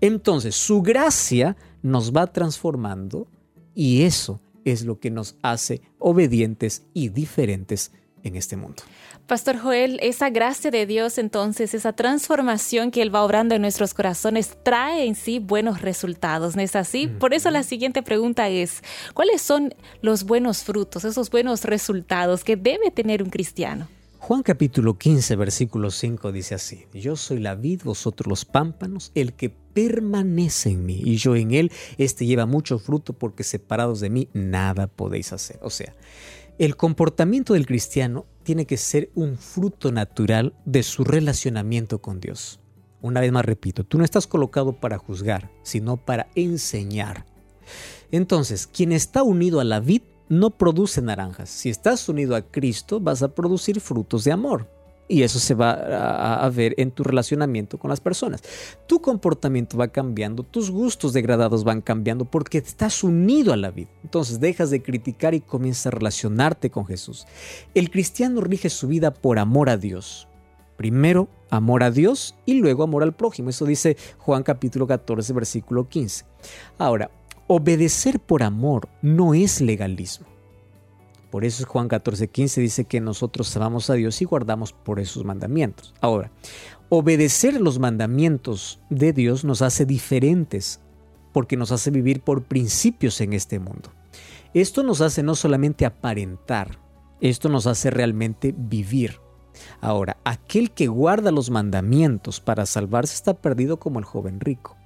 Entonces, 0.02 0.56
su 0.56 0.82
gracia 0.82 1.56
nos 1.82 2.14
va 2.14 2.28
transformando 2.28 3.28
y 3.74 4.04
eso 4.04 4.40
es 4.66 4.84
lo 4.86 5.00
que 5.00 5.12
nos 5.12 5.36
hace 5.42 5.82
obedientes 6.00 6.84
y 6.94 7.10
diferentes 7.10 7.92
en 8.24 8.36
este 8.36 8.56
mundo. 8.56 8.84
Pastor 9.28 9.58
Joel, 9.58 10.00
esa 10.02 10.30
gracia 10.30 10.70
de 10.70 10.86
Dios 10.86 11.18
entonces, 11.18 11.74
esa 11.74 11.94
transformación 11.94 12.92
que 12.92 13.02
Él 13.02 13.14
va 13.14 13.24
obrando 13.24 13.56
en 13.56 13.62
nuestros 13.62 13.94
corazones, 13.94 14.58
trae 14.64 15.06
en 15.06 15.16
sí 15.16 15.40
buenos 15.40 15.82
resultados, 15.82 16.58
¿no 16.58 16.62
es 16.62 16.76
así? 16.76 17.08
Por 17.08 17.34
eso 17.34 17.50
la 17.50 17.64
siguiente 17.64 18.04
pregunta 18.04 18.50
es, 18.50 18.84
¿cuáles 19.14 19.42
son 19.42 19.74
los 20.02 20.26
buenos 20.26 20.64
frutos, 20.64 21.06
esos 21.06 21.30
buenos 21.30 21.64
resultados 21.64 22.44
que 22.44 22.58
debe 22.58 22.92
tener 22.92 23.24
un 23.24 23.30
cristiano? 23.30 23.88
Juan 24.26 24.42
capítulo 24.42 24.98
15, 24.98 25.36
versículo 25.36 25.92
5 25.92 26.32
dice 26.32 26.56
así, 26.56 26.86
Yo 26.94 27.18
soy 27.18 27.40
la 27.40 27.56
vid, 27.56 27.82
vosotros 27.84 28.26
los 28.26 28.46
pámpanos, 28.46 29.12
el 29.16 29.34
que 29.34 29.50
permanece 29.50 30.70
en 30.70 30.86
mí 30.86 31.02
y 31.04 31.18
yo 31.18 31.36
en 31.36 31.52
él, 31.52 31.74
este 31.98 32.26
lleva 32.26 32.46
mucho 32.46 32.80
fruto 32.80 33.12
porque 33.12 33.44
separados 33.44 34.00
de 34.00 34.10
mí 34.10 34.30
nada 34.32 34.88
podéis 34.88 35.34
hacer. 35.34 35.60
O 35.62 35.70
sea, 35.70 35.94
el 36.58 36.78
comportamiento 36.78 37.52
del 37.54 37.66
cristiano 37.66 38.26
tiene 38.44 38.66
que 38.66 38.78
ser 38.78 39.12
un 39.14 39.38
fruto 39.38 39.92
natural 39.92 40.54
de 40.64 40.84
su 40.84 41.04
relacionamiento 41.04 42.00
con 42.00 42.22
Dios. 42.22 42.62
Una 43.02 43.20
vez 43.20 43.34
más 43.34 43.44
repito, 43.44 43.84
tú 43.84 43.98
no 43.98 44.06
estás 44.06 44.26
colocado 44.26 44.72
para 44.72 44.98
juzgar, 44.98 45.52
sino 45.64 45.98
para 45.98 46.30
enseñar. 46.36 47.26
Entonces, 48.10 48.68
quien 48.68 48.94
está 48.94 49.22
unido 49.22 49.60
a 49.60 49.66
la 49.66 49.82
vid 49.82 50.04
no 50.30 50.50
produce 50.52 51.02
naranjas. 51.02 51.50
Si 51.50 51.70
estás 51.70 52.08
unido 52.10 52.36
a 52.36 52.42
Cristo, 52.42 53.00
vas 53.00 53.24
a 53.24 53.30
producir 53.30 53.80
frutos 53.80 54.24
de 54.24 54.32
amor. 54.32 54.68
Y 55.08 55.24
eso 55.24 55.38
se 55.38 55.54
va 55.54 55.74
a, 56.44 56.50
ver 56.50 56.76
en 56.78 56.90
tu 56.90 57.04
relacionamiento 57.04 57.78
con 57.78 57.90
las 57.90 58.00
personas. 58.00 58.42
Tu 58.88 59.02
comportamiento 59.02 59.78
va 59.78 59.90
cambiando, 59.90 60.44
tus 60.44 60.72
gustos 60.72 61.12
degradados 61.12 61.66
van 61.66 61.82
cambiando 61.82 62.26
porque 62.26 62.58
estás 62.58 63.04
unido 63.04 63.52
a 63.52 63.58
la 63.58 63.70
vida. 63.70 63.90
Entonces 64.04 64.40
dejas 64.40 64.70
de 64.70 64.82
criticar 64.82 65.34
y 65.34 65.42
comienzas 65.42 65.88
a 65.88 65.92
relacionarte 65.92 66.72
con 66.72 66.86
Jesús. 66.86 67.28
El 67.76 67.92
cristiano 67.92 68.40
rige 68.42 68.70
su 68.70 68.88
vida 68.88 69.14
por 69.14 69.40
amor 69.40 69.70
a 69.70 69.78
Dios. 69.78 70.30
Primero 70.78 71.28
amor 71.50 71.84
a 71.84 71.92
Dios 71.92 72.36
y 72.46 72.56
luego 72.56 72.84
amor 72.84 73.04
al 73.04 73.14
prójimo. 73.14 73.50
Eso 73.50 73.66
dice 73.66 73.98
Juan 74.18 74.42
capítulo 74.42 74.88
14, 74.88 75.34
versículo 75.34 75.88
15. 75.88 76.26
Ahora, 76.78 77.12
obedecer 77.48 78.20
por 78.20 78.44
amor 78.44 78.90
no 79.02 79.34
es 79.34 79.62
legalismo. 79.62 80.28
Por 81.32 81.46
eso 81.46 81.66
Juan 81.66 81.90
14:15 81.90 82.62
dice 82.62 82.86
que 82.86 83.02
nosotros 83.02 83.56
amamos 83.58 83.90
a 83.90 83.96
Dios 83.96 84.22
y 84.22 84.26
guardamos 84.26 84.72
por 84.72 85.00
esos 85.00 85.26
mandamientos. 85.26 85.94
Ahora, 86.00 86.32
obedecer 86.90 87.60
los 87.60 87.80
mandamientos 87.80 88.80
de 88.90 89.14
Dios 89.14 89.44
nos 89.44 89.64
hace 89.64 89.86
diferentes 89.86 90.80
porque 91.32 91.58
nos 91.58 91.72
hace 91.72 91.90
vivir 91.90 92.22
por 92.22 92.44
principios 92.44 93.20
en 93.20 93.34
este 93.34 93.58
mundo. 93.58 93.90
Esto 94.54 94.84
nos 94.84 95.02
hace 95.02 95.24
no 95.24 95.34
solamente 95.34 95.88
aparentar, 95.88 96.80
esto 97.20 97.50
nos 97.50 97.66
hace 97.66 97.90
realmente 97.90 98.54
vivir. 98.56 99.20
Ahora, 99.82 100.18
aquel 100.24 100.72
que 100.72 100.88
guarda 100.88 101.32
los 101.32 101.50
mandamientos 101.50 102.40
para 102.40 102.68
salvarse 102.68 103.16
está 103.16 103.34
perdido 103.34 103.80
como 103.80 103.98
el 103.98 104.06
joven 104.06 104.40
rico. 104.40 104.78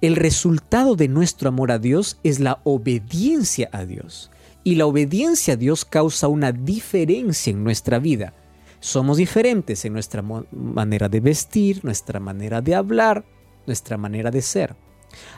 El 0.00 0.14
resultado 0.14 0.94
de 0.94 1.08
nuestro 1.08 1.48
amor 1.48 1.72
a 1.72 1.80
Dios 1.80 2.20
es 2.22 2.38
la 2.38 2.60
obediencia 2.62 3.68
a 3.72 3.84
Dios. 3.84 4.30
Y 4.62 4.76
la 4.76 4.86
obediencia 4.86 5.54
a 5.54 5.56
Dios 5.56 5.84
causa 5.84 6.28
una 6.28 6.52
diferencia 6.52 7.50
en 7.50 7.64
nuestra 7.64 7.98
vida. 7.98 8.32
Somos 8.78 9.16
diferentes 9.16 9.84
en 9.84 9.92
nuestra 9.92 10.22
manera 10.22 11.08
de 11.08 11.18
vestir, 11.18 11.84
nuestra 11.84 12.20
manera 12.20 12.60
de 12.60 12.76
hablar, 12.76 13.24
nuestra 13.66 13.96
manera 13.96 14.30
de 14.30 14.40
ser. 14.40 14.76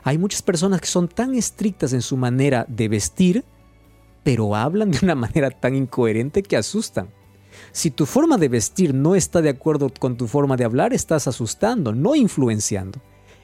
Hay 0.03 0.19
muchas 0.19 0.43
personas 0.43 0.83
que 0.83 0.89
son 0.89 1.09
tan 1.09 1.35
estrictas 1.35 1.95
en 1.95 2.03
su 2.03 2.19
manera 2.19 2.67
de 2.69 2.89
vestir, 2.89 3.45
pero 4.23 4.55
hablan 4.55 4.91
de 4.91 4.99
una 5.03 5.15
manera 5.15 5.51
tan 5.51 5.75
incoherente 5.75 6.43
que 6.43 6.59
asustan. 6.59 7.09
Si 7.73 7.91
tu 7.91 8.05
forma 8.05 8.37
de 8.37 8.49
vestir 8.49 8.93
no 8.93 9.15
está 9.15 9.41
de 9.41 9.49
acuerdo 9.49 9.91
con 9.99 10.19
tu 10.19 10.27
forma 10.27 10.59
de 10.59 10.65
hablar, 10.65 10.93
estás 10.93 11.27
asustando, 11.29 11.95
no 11.95 12.15
influenciando. 12.15 13.01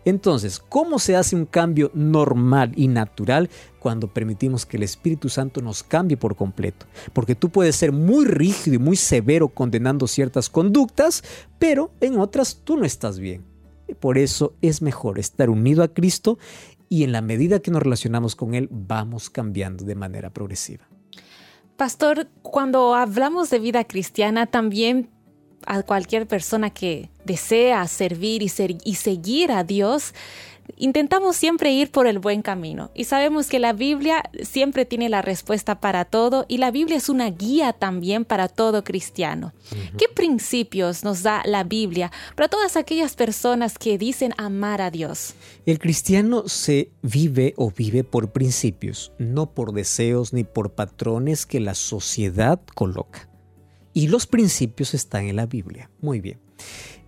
Entonces, 0.06 0.60
¿cómo 0.60 1.00
se 1.00 1.16
hace 1.16 1.34
un 1.34 1.46
cambio 1.46 1.90
normal 1.92 2.72
y 2.76 2.86
natural 2.86 3.50
cuando 3.80 4.06
permitimos 4.06 4.64
que 4.64 4.76
el 4.76 4.84
Espíritu 4.84 5.28
Santo 5.28 5.60
nos 5.60 5.82
cambie 5.82 6.16
por 6.16 6.36
completo? 6.36 6.86
Porque 7.12 7.34
tú 7.34 7.50
puedes 7.50 7.74
ser 7.74 7.90
muy 7.90 8.24
rígido 8.24 8.76
y 8.76 8.78
muy 8.78 8.96
severo 8.96 9.48
condenando 9.48 10.06
ciertas 10.06 10.48
conductas, 10.48 11.24
pero 11.58 11.90
en 12.00 12.20
otras 12.20 12.60
tú 12.62 12.76
no 12.76 12.84
estás 12.84 13.18
bien. 13.18 13.44
Por 13.98 14.16
eso 14.16 14.54
es 14.62 14.80
mejor 14.80 15.18
estar 15.18 15.50
unido 15.50 15.82
a 15.82 15.88
Cristo 15.88 16.38
y 16.88 17.02
en 17.02 17.10
la 17.10 17.20
medida 17.20 17.58
que 17.58 17.72
nos 17.72 17.82
relacionamos 17.82 18.36
con 18.36 18.54
Él 18.54 18.68
vamos 18.70 19.28
cambiando 19.28 19.84
de 19.84 19.96
manera 19.96 20.30
progresiva. 20.30 20.88
Pastor, 21.76 22.28
cuando 22.42 22.94
hablamos 22.94 23.50
de 23.50 23.58
vida 23.58 23.82
cristiana 23.82 24.46
también 24.46 25.10
a 25.66 25.82
cualquier 25.82 26.26
persona 26.26 26.70
que 26.70 27.10
desea 27.24 27.86
servir 27.86 28.42
y, 28.42 28.50
y 28.84 28.94
seguir 28.94 29.52
a 29.52 29.64
Dios, 29.64 30.14
intentamos 30.76 31.36
siempre 31.36 31.72
ir 31.72 31.90
por 31.90 32.06
el 32.06 32.18
buen 32.18 32.42
camino 32.42 32.90
y 32.94 33.04
sabemos 33.04 33.48
que 33.48 33.58
la 33.58 33.72
Biblia 33.72 34.22
siempre 34.42 34.84
tiene 34.84 35.08
la 35.08 35.22
respuesta 35.22 35.80
para 35.80 36.04
todo 36.04 36.44
y 36.48 36.58
la 36.58 36.70
Biblia 36.70 36.96
es 36.96 37.08
una 37.08 37.30
guía 37.30 37.72
también 37.72 38.24
para 38.24 38.48
todo 38.48 38.84
cristiano. 38.84 39.52
¿Qué 39.98 40.06
principios 40.08 41.04
nos 41.04 41.22
da 41.22 41.42
la 41.44 41.64
Biblia 41.64 42.10
para 42.34 42.48
todas 42.48 42.76
aquellas 42.76 43.14
personas 43.14 43.78
que 43.78 43.98
dicen 43.98 44.32
amar 44.36 44.80
a 44.80 44.90
Dios? 44.90 45.34
El 45.64 45.78
cristiano 45.78 46.48
se 46.48 46.90
vive 47.02 47.54
o 47.56 47.70
vive 47.70 48.04
por 48.04 48.32
principios, 48.32 49.12
no 49.18 49.50
por 49.50 49.72
deseos 49.72 50.32
ni 50.32 50.44
por 50.44 50.72
patrones 50.72 51.46
que 51.46 51.60
la 51.60 51.74
sociedad 51.74 52.60
coloca. 52.74 53.28
Y 53.96 54.08
los 54.08 54.26
principios 54.26 54.92
están 54.92 55.24
en 55.24 55.36
la 55.36 55.46
Biblia. 55.46 55.88
Muy 56.02 56.20
bien. 56.20 56.38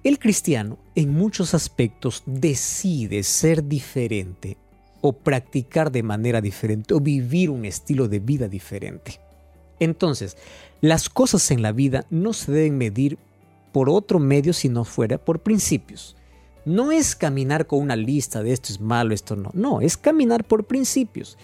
El 0.05 0.19
cristiano 0.19 0.79
en 0.95 1.11
muchos 1.11 1.53
aspectos 1.53 2.23
decide 2.25 3.25
ser 3.25 3.69
diferente 3.69 4.57
o 5.03 5.13
practicar 5.13 5.93
de 5.93 6.03
manera 6.03 6.41
diferente 6.41 6.95
o 6.95 7.01
vivir 7.01 7.51
un 7.51 7.67
estilo 7.67 8.09
de 8.09 8.21
vida 8.21 8.49
diferente. 8.49 9.21
Entonces, 9.79 10.39
las 10.81 11.11
cosas 11.11 11.51
en 11.51 11.61
la 11.61 11.73
vida 11.73 12.07
no 12.09 12.33
se 12.33 12.53
deben 12.53 12.79
medir 12.79 13.19
por 13.71 13.91
otro 13.91 14.19
medio 14.19 14.55
si 14.55 14.71
no 14.71 14.87
fuera 14.87 15.19
por 15.19 15.41
principios. 15.41 16.17
No 16.69 16.93
es 16.93 17.17
caminar 17.17 17.67
con 17.67 17.81
una 17.81 17.97
lista 17.97 18.43
de 18.43 18.53
esto 18.53 18.71
es 18.71 18.79
malo, 18.79 19.15
esto 19.15 19.37
no. 19.37 19.51
No, 19.55 19.81
es 19.81 19.97
caminar 19.97 20.45
por 20.45 20.67
principios. 20.67 21.39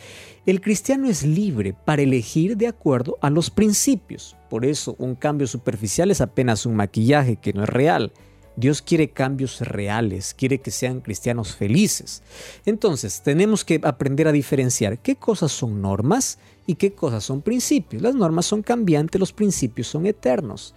El 0.45 0.61
cristiano 0.61 1.09
es 1.09 1.23
libre 1.23 1.73
para 1.73 2.03
elegir 2.03 2.59
de 2.59 2.67
acuerdo 2.67 3.17
a 3.23 3.31
los 3.31 3.49
principios. 3.49 4.37
Por 4.51 4.67
eso 4.67 4.97
un 4.99 5.15
cambio 5.15 5.47
superficial 5.47 6.11
es 6.11 6.21
apenas 6.21 6.67
un 6.67 6.77
maquillaje 6.77 7.37
que 7.37 7.55
no 7.55 7.63
es 7.63 7.71
real. 7.71 8.13
Dios 8.57 8.83
quiere 8.83 9.09
cambios 9.13 9.63
reales, 9.63 10.35
quiere 10.35 10.61
que 10.61 10.71
sean 10.71 11.01
cristianos 11.01 11.57
felices. 11.57 12.23
Entonces, 12.67 13.23
tenemos 13.23 13.65
que 13.65 13.81
aprender 13.83 14.29
a 14.29 14.33
diferenciar 14.33 14.99
qué 14.99 15.17
cosas 15.17 15.53
son 15.53 15.81
normas 15.81 16.39
y 16.67 16.75
qué 16.75 16.93
cosas 16.93 17.25
son 17.25 17.41
principios. 17.41 18.03
Las 18.03 18.15
normas 18.15 18.45
son 18.45 18.63
cambiantes, 18.63 19.19
los 19.19 19.33
principios 19.33 19.87
son 19.87 20.05
eternos. 20.05 20.75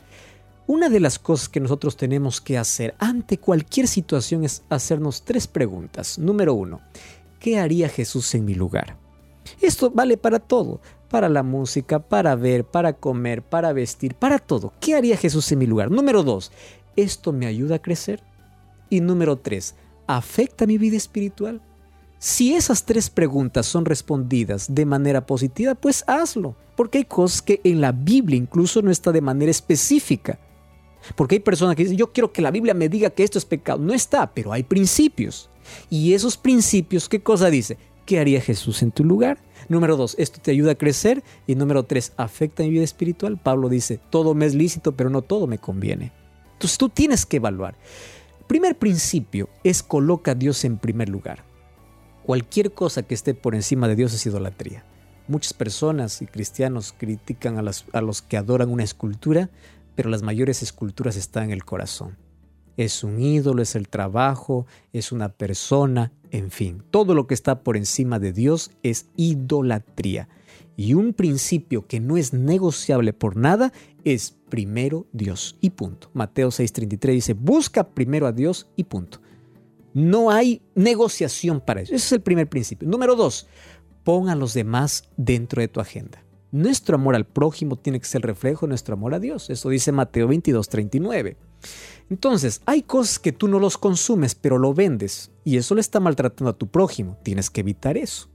Una 0.67 0.89
de 0.89 0.99
las 0.99 1.17
cosas 1.17 1.47
que 1.47 1.61
nosotros 1.61 1.95
tenemos 1.95 2.41
que 2.41 2.57
hacer 2.57 2.93
ante 2.99 3.37
cualquier 3.37 3.87
situación 3.87 4.43
es 4.43 4.63
hacernos 4.67 5.23
tres 5.23 5.47
preguntas. 5.47 6.19
Número 6.19 6.53
uno, 6.53 6.81
¿qué 7.39 7.57
haría 7.57 7.87
Jesús 7.87 8.35
en 8.35 8.43
mi 8.43 8.53
lugar? 8.53 8.97
Esto 9.61 9.89
vale 9.89 10.17
para 10.17 10.39
todo, 10.39 10.81
para 11.09 11.29
la 11.29 11.41
música, 11.41 11.99
para 11.99 12.35
ver, 12.35 12.65
para 12.65 12.91
comer, 12.91 13.43
para 13.43 13.71
vestir, 13.71 14.15
para 14.15 14.39
todo. 14.39 14.73
¿Qué 14.81 14.93
haría 14.93 15.15
Jesús 15.15 15.49
en 15.53 15.59
mi 15.59 15.67
lugar? 15.67 15.89
Número 15.89 16.21
dos, 16.21 16.51
¿esto 16.97 17.31
me 17.31 17.45
ayuda 17.45 17.75
a 17.75 17.81
crecer? 17.81 18.21
Y 18.89 18.99
número 18.99 19.37
tres, 19.37 19.73
¿afecta 20.05 20.65
mi 20.65 20.77
vida 20.77 20.97
espiritual? 20.97 21.61
Si 22.19 22.55
esas 22.55 22.83
tres 22.83 23.09
preguntas 23.09 23.67
son 23.67 23.85
respondidas 23.85 24.75
de 24.75 24.85
manera 24.85 25.25
positiva, 25.25 25.75
pues 25.75 26.03
hazlo, 26.07 26.57
porque 26.75 26.97
hay 26.97 27.05
cosas 27.05 27.41
que 27.41 27.61
en 27.63 27.79
la 27.79 27.93
Biblia 27.93 28.37
incluso 28.37 28.81
no 28.81 28.91
está 28.91 29.13
de 29.13 29.21
manera 29.21 29.49
específica. 29.49 30.39
Porque 31.15 31.35
hay 31.35 31.39
personas 31.39 31.75
que 31.75 31.83
dicen, 31.83 31.97
yo 31.97 32.11
quiero 32.11 32.31
que 32.31 32.41
la 32.41 32.51
Biblia 32.51 32.73
me 32.73 32.89
diga 32.89 33.09
que 33.09 33.23
esto 33.23 33.37
es 33.37 33.45
pecado. 33.45 33.79
No 33.79 33.93
está, 33.93 34.33
pero 34.33 34.53
hay 34.53 34.63
principios. 34.63 35.49
Y 35.89 36.13
esos 36.13 36.37
principios, 36.37 37.09
¿qué 37.09 37.21
cosa 37.21 37.49
dice? 37.49 37.77
¿Qué 38.05 38.19
haría 38.19 38.41
Jesús 38.41 38.81
en 38.81 38.91
tu 38.91 39.03
lugar? 39.03 39.39
Número 39.69 39.97
dos, 39.97 40.15
esto 40.17 40.39
te 40.41 40.51
ayuda 40.51 40.73
a 40.73 40.75
crecer. 40.75 41.23
Y 41.45 41.55
número 41.55 41.83
tres, 41.83 42.13
afecta 42.17 42.63
mi 42.63 42.69
vida 42.69 42.83
espiritual. 42.83 43.37
Pablo 43.37 43.69
dice, 43.69 43.99
todo 44.09 44.33
me 44.33 44.45
es 44.45 44.55
lícito, 44.55 44.93
pero 44.93 45.09
no 45.09 45.21
todo 45.21 45.47
me 45.47 45.57
conviene. 45.57 46.13
Entonces 46.53 46.77
tú 46.77 46.89
tienes 46.89 47.25
que 47.25 47.37
evaluar. 47.37 47.75
Primer 48.47 48.77
principio 48.77 49.49
es 49.63 49.83
coloca 49.83 50.31
a 50.31 50.35
Dios 50.35 50.63
en 50.63 50.77
primer 50.77 51.09
lugar. 51.09 51.43
Cualquier 52.23 52.71
cosa 52.71 53.03
que 53.03 53.13
esté 53.13 53.33
por 53.33 53.55
encima 53.55 53.87
de 53.87 53.95
Dios 53.95 54.13
es 54.13 54.25
idolatría. 54.25 54.85
Muchas 55.27 55.53
personas 55.53 56.21
y 56.21 56.27
cristianos 56.27 56.93
critican 56.97 57.57
a, 57.57 57.71
a 57.91 58.01
los 58.01 58.21
que 58.21 58.37
adoran 58.37 58.69
una 58.69 58.85
escultura, 58.85 59.49
pero 59.97 60.11
las 60.11 60.21
mayores 60.21 60.61
esculturas 60.61 61.17
están 61.17 61.45
en 61.45 61.51
el 61.51 61.65
corazón. 61.65 62.17
Es 62.77 63.03
un 63.03 63.19
ídolo, 63.19 63.63
es 63.63 63.75
el 63.75 63.89
trabajo, 63.89 64.67
es 64.93 65.11
una 65.11 65.29
persona, 65.29 66.13
en 66.29 66.51
fin, 66.51 66.83
todo 66.91 67.15
lo 67.15 67.25
que 67.25 67.33
está 67.33 67.63
por 67.63 67.75
encima 67.75 68.19
de 68.19 68.31
Dios 68.31 68.69
es 68.83 69.07
idolatría. 69.15 70.29
Y 70.75 70.93
un 70.93 71.13
principio 71.13 71.87
que 71.87 71.99
no 71.99 72.15
es 72.15 72.31
negociable 72.31 73.11
por 73.11 73.37
nada 73.37 73.73
es 74.03 74.35
primero 74.49 75.07
Dios 75.13 75.57
y 75.61 75.71
punto. 75.71 76.11
Mateo 76.13 76.49
6:33 76.49 77.13
dice, 77.13 77.33
busca 77.33 77.83
primero 77.83 78.27
a 78.27 78.31
Dios 78.31 78.67
y 78.75 78.83
punto. 78.83 79.19
No 79.95 80.29
hay 80.29 80.61
negociación 80.75 81.59
para 81.59 81.81
eso. 81.81 81.95
Ese 81.95 82.05
es 82.05 82.11
el 82.11 82.21
primer 82.21 82.47
principio. 82.47 82.87
Número 82.87 83.15
dos, 83.15 83.47
pon 84.03 84.29
a 84.29 84.35
los 84.35 84.53
demás 84.53 85.09
dentro 85.17 85.59
de 85.59 85.69
tu 85.69 85.79
agenda. 85.79 86.21
Nuestro 86.51 86.95
amor 86.95 87.15
al 87.15 87.25
prójimo 87.25 87.75
tiene 87.75 87.99
que 87.99 88.05
ser 88.05 88.21
reflejo 88.21 88.65
de 88.65 88.69
nuestro 88.69 88.93
amor 88.93 89.13
a 89.13 89.19
Dios. 89.19 89.49
Eso 89.49 89.69
dice 89.69 89.91
Mateo 89.91 90.27
22:39. 90.27 91.35
Entonces, 92.09 92.61
hay 92.65 92.83
cosas 92.83 93.19
que 93.19 93.33
tú 93.33 93.47
no 93.47 93.59
los 93.59 93.77
consumes, 93.77 94.33
pero 94.33 94.57
lo 94.57 94.73
vendes, 94.73 95.31
y 95.43 95.57
eso 95.57 95.75
le 95.75 95.81
está 95.81 95.99
maltratando 95.99 96.51
a 96.51 96.57
tu 96.57 96.67
prójimo. 96.67 97.17
Tienes 97.23 97.49
que 97.49 97.61
evitar 97.61 97.97
eso. 97.97 98.29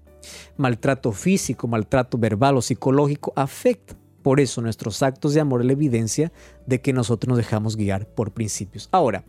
Maltrato 0.57 1.13
físico, 1.13 1.67
maltrato 1.67 2.19
verbal 2.19 2.59
o 2.59 2.63
psicológico 2.63 3.33
afecta. 3.35 3.97
Por 4.23 4.39
eso 4.39 4.61
nuestros 4.61 5.03
actos 5.03 5.35
de 5.35 5.41
amor 5.41 5.63
es 5.63 5.67
la 5.67 5.73
evidencia 5.73 6.33
de 6.67 6.81
que 6.81 6.93
nosotros 6.93 7.29
nos 7.29 7.39
dejamos 7.39 7.77
guiar 7.77 8.07
por 8.07 8.33
principios. 8.33 8.89
Ahora, 8.93 9.25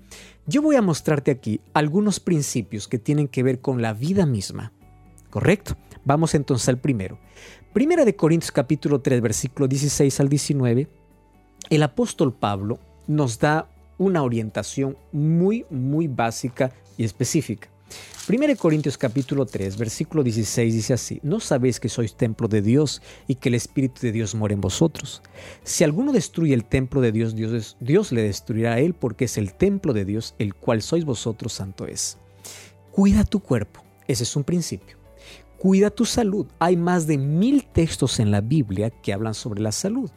yo 0.45 0.61
voy 0.61 0.75
a 0.75 0.83
mostrarte 0.83 1.31
aquí 1.31 1.61
algunos 1.73 2.19
principios 2.19 2.87
que 2.87 2.99
tienen 2.99 3.27
que 3.27 3.41
ver 3.41 3.59
con 3.59 3.81
la 3.81 3.93
vida 3.93 4.25
misma. 4.25 4.71
¿Correcto? 5.31 5.75
Vamos 6.05 6.35
entonces 6.35 6.69
al 6.69 6.77
primero. 6.77 7.17
Primera 7.73 8.05
de 8.05 8.15
Corintios 8.15 8.51
capítulo 8.51 9.01
3, 9.01 9.19
versículo 9.19 9.67
16 9.67 10.19
al 10.19 10.29
19. 10.29 10.87
El 11.71 11.81
apóstol 11.81 12.31
Pablo 12.31 12.77
nos 13.07 13.39
da 13.39 13.67
una 13.97 14.21
orientación 14.21 14.95
muy, 15.11 15.65
muy 15.71 16.07
básica 16.07 16.71
y 16.97 17.03
específica. 17.03 17.69
1 18.29 18.55
Corintios 18.57 18.95
capítulo 18.95 19.47
3, 19.47 19.75
versículo 19.77 20.21
16 20.21 20.71
dice 20.71 20.93
así, 20.93 21.19
¿no 21.23 21.39
sabéis 21.39 21.79
que 21.79 21.89
sois 21.89 22.15
templo 22.15 22.47
de 22.47 22.61
Dios 22.61 23.01
y 23.27 23.35
que 23.35 23.49
el 23.49 23.55
Espíritu 23.55 24.01
de 24.01 24.11
Dios 24.11 24.35
mora 24.35 24.53
en 24.53 24.61
vosotros? 24.61 25.23
Si 25.63 25.83
alguno 25.83 26.11
destruye 26.11 26.53
el 26.53 26.65
templo 26.65 27.01
de 27.01 27.11
Dios, 27.11 27.33
Dios, 27.33 27.75
Dios 27.79 28.11
le 28.11 28.21
destruirá 28.21 28.73
a 28.73 28.79
él 28.81 28.93
porque 28.93 29.25
es 29.25 29.39
el 29.39 29.51
templo 29.51 29.93
de 29.93 30.05
Dios, 30.05 30.35
el 30.37 30.53
cual 30.53 30.83
sois 30.83 31.05
vosotros, 31.05 31.53
santo 31.53 31.87
es. 31.87 32.19
Cuida 32.91 33.23
tu 33.23 33.39
cuerpo, 33.39 33.83
ese 34.07 34.25
es 34.25 34.35
un 34.35 34.43
principio. 34.43 35.02
Cuida 35.63 35.89
tu 35.91 36.03
salud. 36.03 36.45
Hay 36.59 36.75
más 36.75 37.07
de 37.07 37.17
mil 37.17 37.63
textos 37.63 38.19
en 38.19 38.31
la 38.31 38.41
Biblia 38.41 38.89
que 38.89 39.13
hablan 39.13 39.33
sobre 39.33 39.61
la 39.61 39.71
salud. 39.71 40.11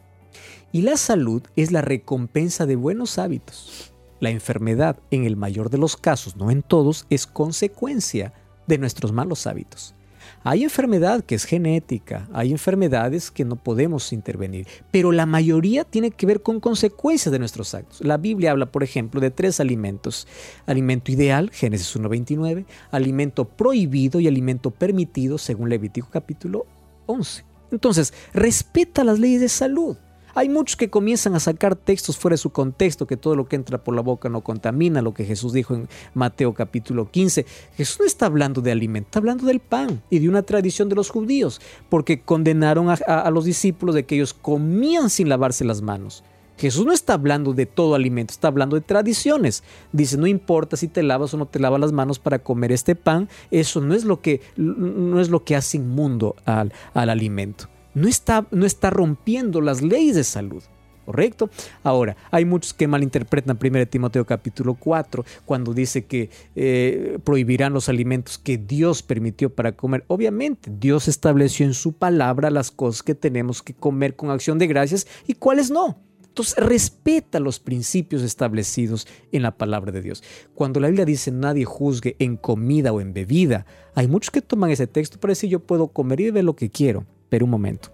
Y 0.73 0.81
la 0.81 0.97
salud 0.97 1.41
es 1.55 1.71
la 1.71 1.79
recompensa 1.79 2.65
de 2.65 2.75
buenos 2.75 3.17
hábitos. 3.17 3.93
La 4.19 4.29
enfermedad, 4.29 4.99
en 5.09 5.23
el 5.23 5.37
mayor 5.37 5.69
de 5.69 5.77
los 5.77 5.95
casos, 5.95 6.35
no 6.35 6.51
en 6.51 6.63
todos, 6.63 7.07
es 7.09 7.25
consecuencia 7.25 8.33
de 8.67 8.77
nuestros 8.77 9.13
malos 9.13 9.47
hábitos. 9.47 9.95
Hay 10.43 10.63
enfermedad 10.63 11.23
que 11.23 11.35
es 11.35 11.43
genética, 11.43 12.27
hay 12.31 12.51
enfermedades 12.51 13.31
que 13.31 13.43
no 13.43 13.55
podemos 13.55 14.13
intervenir, 14.13 14.67
pero 14.91 15.11
la 15.11 15.25
mayoría 15.25 15.83
tiene 15.83 16.11
que 16.11 16.25
ver 16.25 16.41
con 16.41 16.59
consecuencias 16.59 17.31
de 17.31 17.39
nuestros 17.39 17.73
actos. 17.73 18.01
La 18.01 18.17
Biblia 18.17 18.51
habla, 18.51 18.67
por 18.67 18.83
ejemplo, 18.83 19.19
de 19.19 19.31
tres 19.31 19.59
alimentos. 19.59 20.27
Alimento 20.65 21.11
ideal, 21.11 21.49
Génesis 21.51 21.95
1.29, 21.95 22.65
alimento 22.91 23.45
prohibido 23.45 24.19
y 24.19 24.27
alimento 24.27 24.71
permitido, 24.71 25.37
según 25.37 25.69
Levítico 25.69 26.09
capítulo 26.11 26.65
11. 27.07 27.43
Entonces, 27.71 28.13
respeta 28.33 29.03
las 29.03 29.19
leyes 29.19 29.41
de 29.41 29.49
salud. 29.49 29.97
Hay 30.37 30.49
muchos 30.49 30.75
que 30.75 30.91
comienzan 30.91 31.33
a 31.33 31.39
sacar 31.39 31.75
textos 31.75 32.15
fuera 32.15 32.35
de 32.35 32.37
su 32.37 32.51
contexto, 32.51 33.07
que 33.07 33.17
todo 33.17 33.35
lo 33.35 33.47
que 33.47 33.55
entra 33.55 33.83
por 33.83 33.95
la 33.95 34.03
boca 34.03 34.29
no 34.29 34.41
contamina, 34.41 35.01
lo 35.01 35.11
que 35.11 35.25
Jesús 35.25 35.51
dijo 35.51 35.73
en 35.73 35.89
Mateo 36.13 36.53
capítulo 36.53 37.09
15. 37.09 37.43
Jesús 37.75 38.01
no 38.01 38.05
está 38.05 38.27
hablando 38.27 38.61
de 38.61 38.71
alimento, 38.71 39.07
está 39.07 39.17
hablando 39.17 39.47
del 39.47 39.59
pan 39.59 40.03
y 40.11 40.19
de 40.19 40.29
una 40.29 40.43
tradición 40.43 40.89
de 40.89 40.95
los 40.95 41.09
judíos, 41.09 41.59
porque 41.89 42.21
condenaron 42.21 42.87
a, 42.87 43.31
los 43.31 43.45
discípulos 43.45 43.95
de 43.95 44.05
que 44.05 44.13
ellos 44.13 44.35
comían 44.35 45.09
sin 45.09 45.27
lavarse 45.27 45.65
las 45.65 45.81
manos. 45.81 46.23
Jesús 46.55 46.85
no 46.85 46.93
está 46.93 47.13
hablando 47.13 47.53
de 47.53 47.65
todo 47.65 47.95
alimento, 47.95 48.31
está 48.31 48.49
hablando 48.49 48.75
de 48.75 48.83
tradiciones. 48.83 49.63
Dice, 49.91 50.17
no 50.17 50.27
importa 50.27 50.77
si 50.77 50.87
te 50.87 51.01
lavas 51.01 51.33
o 51.33 51.37
no 51.37 51.47
te 51.47 51.59
lavas 51.59 51.81
las 51.81 51.93
manos 51.93 52.19
para 52.19 52.43
comer 52.43 52.71
este 52.71 52.93
pan, 52.93 53.27
eso 53.49 53.81
no 53.81 53.95
es 53.95 54.05
lo 54.05 54.21
que, 54.21 54.41
no 54.55 55.19
es 55.19 55.29
lo 55.29 55.43
que 55.43 55.55
hace 55.55 55.77
inmundo 55.77 56.35
al, 56.45 56.73
al 56.93 57.09
alimento 57.09 57.69
no 57.97 58.07
está, 58.07 58.47
no 58.51 58.65
está 58.65 58.89
rompiendo 58.91 59.59
las 59.59 59.81
leyes 59.81 60.15
de 60.15 60.23
salud. 60.23 60.63
¿Correcto? 61.05 61.49
Ahora, 61.83 62.17
hay 62.31 62.43
muchos 62.43 62.73
que 62.73 62.85
malinterpretan 62.85 63.57
1 63.61 63.85
Timoteo 63.87 64.25
capítulo 64.25 64.73
4 64.73 65.23
cuando 65.45 65.73
dice 65.73 66.03
que 66.03 66.29
eh, 66.53 67.17
prohibirán 67.23 67.71
los 67.71 67.87
alimentos 67.87 68.37
que 68.37 68.57
Dios 68.57 69.03
permitió 69.03 69.49
para 69.49 69.71
comer. 69.71 70.03
Obviamente, 70.07 70.69
Dios 70.77 71.07
estableció 71.07 71.65
en 71.65 71.73
su 71.73 71.93
palabra 71.93 72.51
las 72.51 72.71
cosas 72.71 73.03
que 73.03 73.15
tenemos 73.15 73.63
que 73.63 73.73
comer 73.73 74.17
con 74.17 74.31
acción 74.31 74.59
de 74.59 74.67
gracias 74.67 75.07
y 75.25 75.35
cuáles 75.35 75.71
no. 75.71 75.97
Entonces, 76.27 76.57
respeta 76.57 77.39
los 77.39 77.61
principios 77.61 78.21
establecidos 78.21 79.07
en 79.31 79.43
la 79.43 79.57
palabra 79.57 79.93
de 79.93 80.01
Dios. 80.01 80.23
Cuando 80.53 80.81
la 80.81 80.89
Biblia 80.89 81.05
dice 81.05 81.31
nadie 81.31 81.63
juzgue 81.63 82.17
en 82.19 82.35
comida 82.35 82.91
o 82.91 82.99
en 82.99 83.13
bebida, 83.13 83.65
hay 83.95 84.09
muchos 84.09 84.29
que 84.29 84.41
toman 84.41 84.71
ese 84.71 84.87
texto 84.87 85.21
para 85.21 85.31
decir 85.31 85.49
yo 85.49 85.61
puedo 85.61 85.87
comer 85.87 86.19
y 86.19 86.25
beber 86.25 86.43
lo 86.43 86.57
que 86.57 86.69
quiero. 86.69 87.05
Pero 87.29 87.45
un 87.45 87.51
momento. 87.51 87.91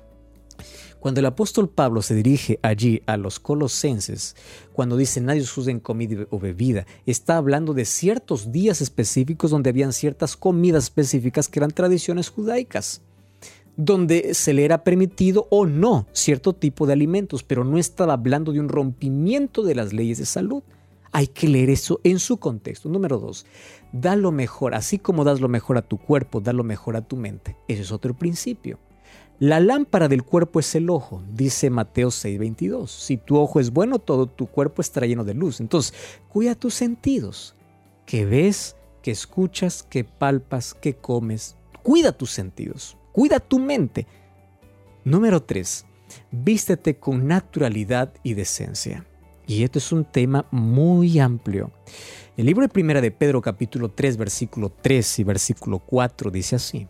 Cuando 1.04 1.20
el 1.20 1.26
apóstol 1.26 1.68
Pablo 1.68 2.02
se 2.02 2.16
dirige 2.16 2.60
allí 2.62 3.02
a 3.08 3.18
los 3.18 3.38
colosenses, 3.38 4.38
cuando 4.72 4.96
dice 4.96 5.20
nadie 5.20 5.46
juzgue 5.46 5.74
en 5.74 5.82
comida 5.82 6.26
o 6.30 6.40
bebida, 6.40 6.86
está 7.06 7.36
hablando 7.36 7.74
de 7.74 7.84
ciertos 7.84 8.54
días 8.54 8.80
específicos 8.80 9.52
donde 9.52 9.70
habían 9.70 9.92
ciertas 9.92 10.38
comidas 10.38 10.86
específicas 10.86 11.50
que 11.50 11.60
eran 11.60 11.72
tradiciones 11.72 12.30
judaicas, 12.30 13.02
donde 13.76 14.34
se 14.34 14.54
le 14.54 14.64
era 14.64 14.86
permitido 14.86 15.48
o 15.50 15.66
no 15.66 16.08
cierto 16.14 16.54
tipo 16.54 16.88
de 16.88 16.94
alimentos, 16.94 17.44
pero 17.44 17.66
no 17.66 17.78
estaba 17.78 18.14
hablando 18.14 18.54
de 18.54 18.62
un 18.62 18.70
rompimiento 18.70 19.64
de 19.64 19.76
las 19.76 19.92
leyes 19.92 20.20
de 20.20 20.26
salud. 20.26 20.64
Hay 21.12 21.28
que 21.28 21.50
leer 21.50 21.70
eso 21.70 22.00
en 22.06 22.18
su 22.18 22.38
contexto. 22.38 22.88
Número 22.88 23.20
dos, 23.20 23.46
da 23.92 24.16
lo 24.16 24.32
mejor, 24.32 24.74
así 24.74 25.00
como 25.00 25.26
das 25.26 25.42
lo 25.42 25.50
mejor 25.50 25.78
a 25.78 25.82
tu 25.82 25.98
cuerpo, 25.98 26.40
da 26.40 26.54
lo 26.54 26.64
mejor 26.64 26.96
a 26.96 27.02
tu 27.02 27.18
mente. 27.18 27.58
Ese 27.68 27.82
es 27.82 27.92
otro 27.92 28.14
principio. 28.14 28.80
La 29.44 29.60
lámpara 29.60 30.08
del 30.08 30.24
cuerpo 30.24 30.62
es 30.62 30.74
el 30.74 30.90
ojo, 30.90 31.22
dice 31.34 31.70
Mateo 31.70 32.12
6:22. 32.12 32.90
Si 32.90 33.18
tu 33.18 33.36
ojo 33.36 33.60
es 33.60 33.72
bueno, 33.72 34.00
todo 34.00 34.26
tu 34.26 34.48
cuerpo 34.48 34.82
estará 34.82 35.06
lleno 35.06 35.26
de 35.26 35.34
luz. 35.34 35.60
Entonces, 35.60 35.94
cuida 36.30 36.56
tus 36.56 36.76
sentidos. 36.76 37.54
Que 38.06 38.24
ves, 38.26 38.78
que 39.02 39.12
escuchas, 39.12 39.84
que 39.84 40.06
palpas, 40.06 40.74
que 40.74 40.96
comes. 40.96 41.58
Cuida 41.82 42.14
tus 42.14 42.32
sentidos. 42.32 42.96
Cuida 43.12 43.42
tu 43.42 43.60
mente. 43.60 44.08
Número 45.04 45.44
3. 45.44 45.88
Vístete 46.32 46.96
con 46.96 47.28
naturalidad 47.28 48.14
y 48.24 48.36
decencia. 48.36 49.06
Y 49.46 49.64
esto 49.64 49.78
es 49.78 49.92
un 49.92 50.06
tema 50.06 50.46
muy 50.52 51.20
amplio. 51.20 51.70
El 52.38 52.46
libro 52.46 52.62
de 52.62 52.70
Primera 52.70 53.02
de 53.02 53.12
Pedro 53.12 53.42
capítulo 53.42 53.90
3 53.90 54.16
versículo 54.16 54.72
3 54.82 55.20
y 55.20 55.24
versículo 55.26 55.80
4 55.80 56.32
dice 56.32 56.56
así 56.56 56.88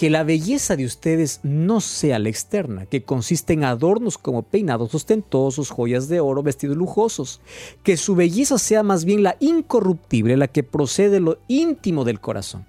que 0.00 0.08
la 0.08 0.24
belleza 0.24 0.76
de 0.76 0.86
ustedes 0.86 1.40
no 1.42 1.82
sea 1.82 2.18
la 2.18 2.30
externa, 2.30 2.86
que 2.86 3.02
consiste 3.02 3.52
en 3.52 3.64
adornos 3.64 4.16
como 4.16 4.40
peinados 4.40 4.94
ostentosos, 4.94 5.68
joyas 5.68 6.08
de 6.08 6.20
oro, 6.20 6.42
vestidos 6.42 6.78
lujosos, 6.78 7.42
que 7.82 7.98
su 7.98 8.14
belleza 8.14 8.56
sea 8.56 8.82
más 8.82 9.04
bien 9.04 9.22
la 9.22 9.36
incorruptible, 9.40 10.38
la 10.38 10.48
que 10.48 10.62
procede 10.62 11.10
de 11.10 11.20
lo 11.20 11.38
íntimo 11.48 12.06
del 12.06 12.18
corazón. 12.18 12.64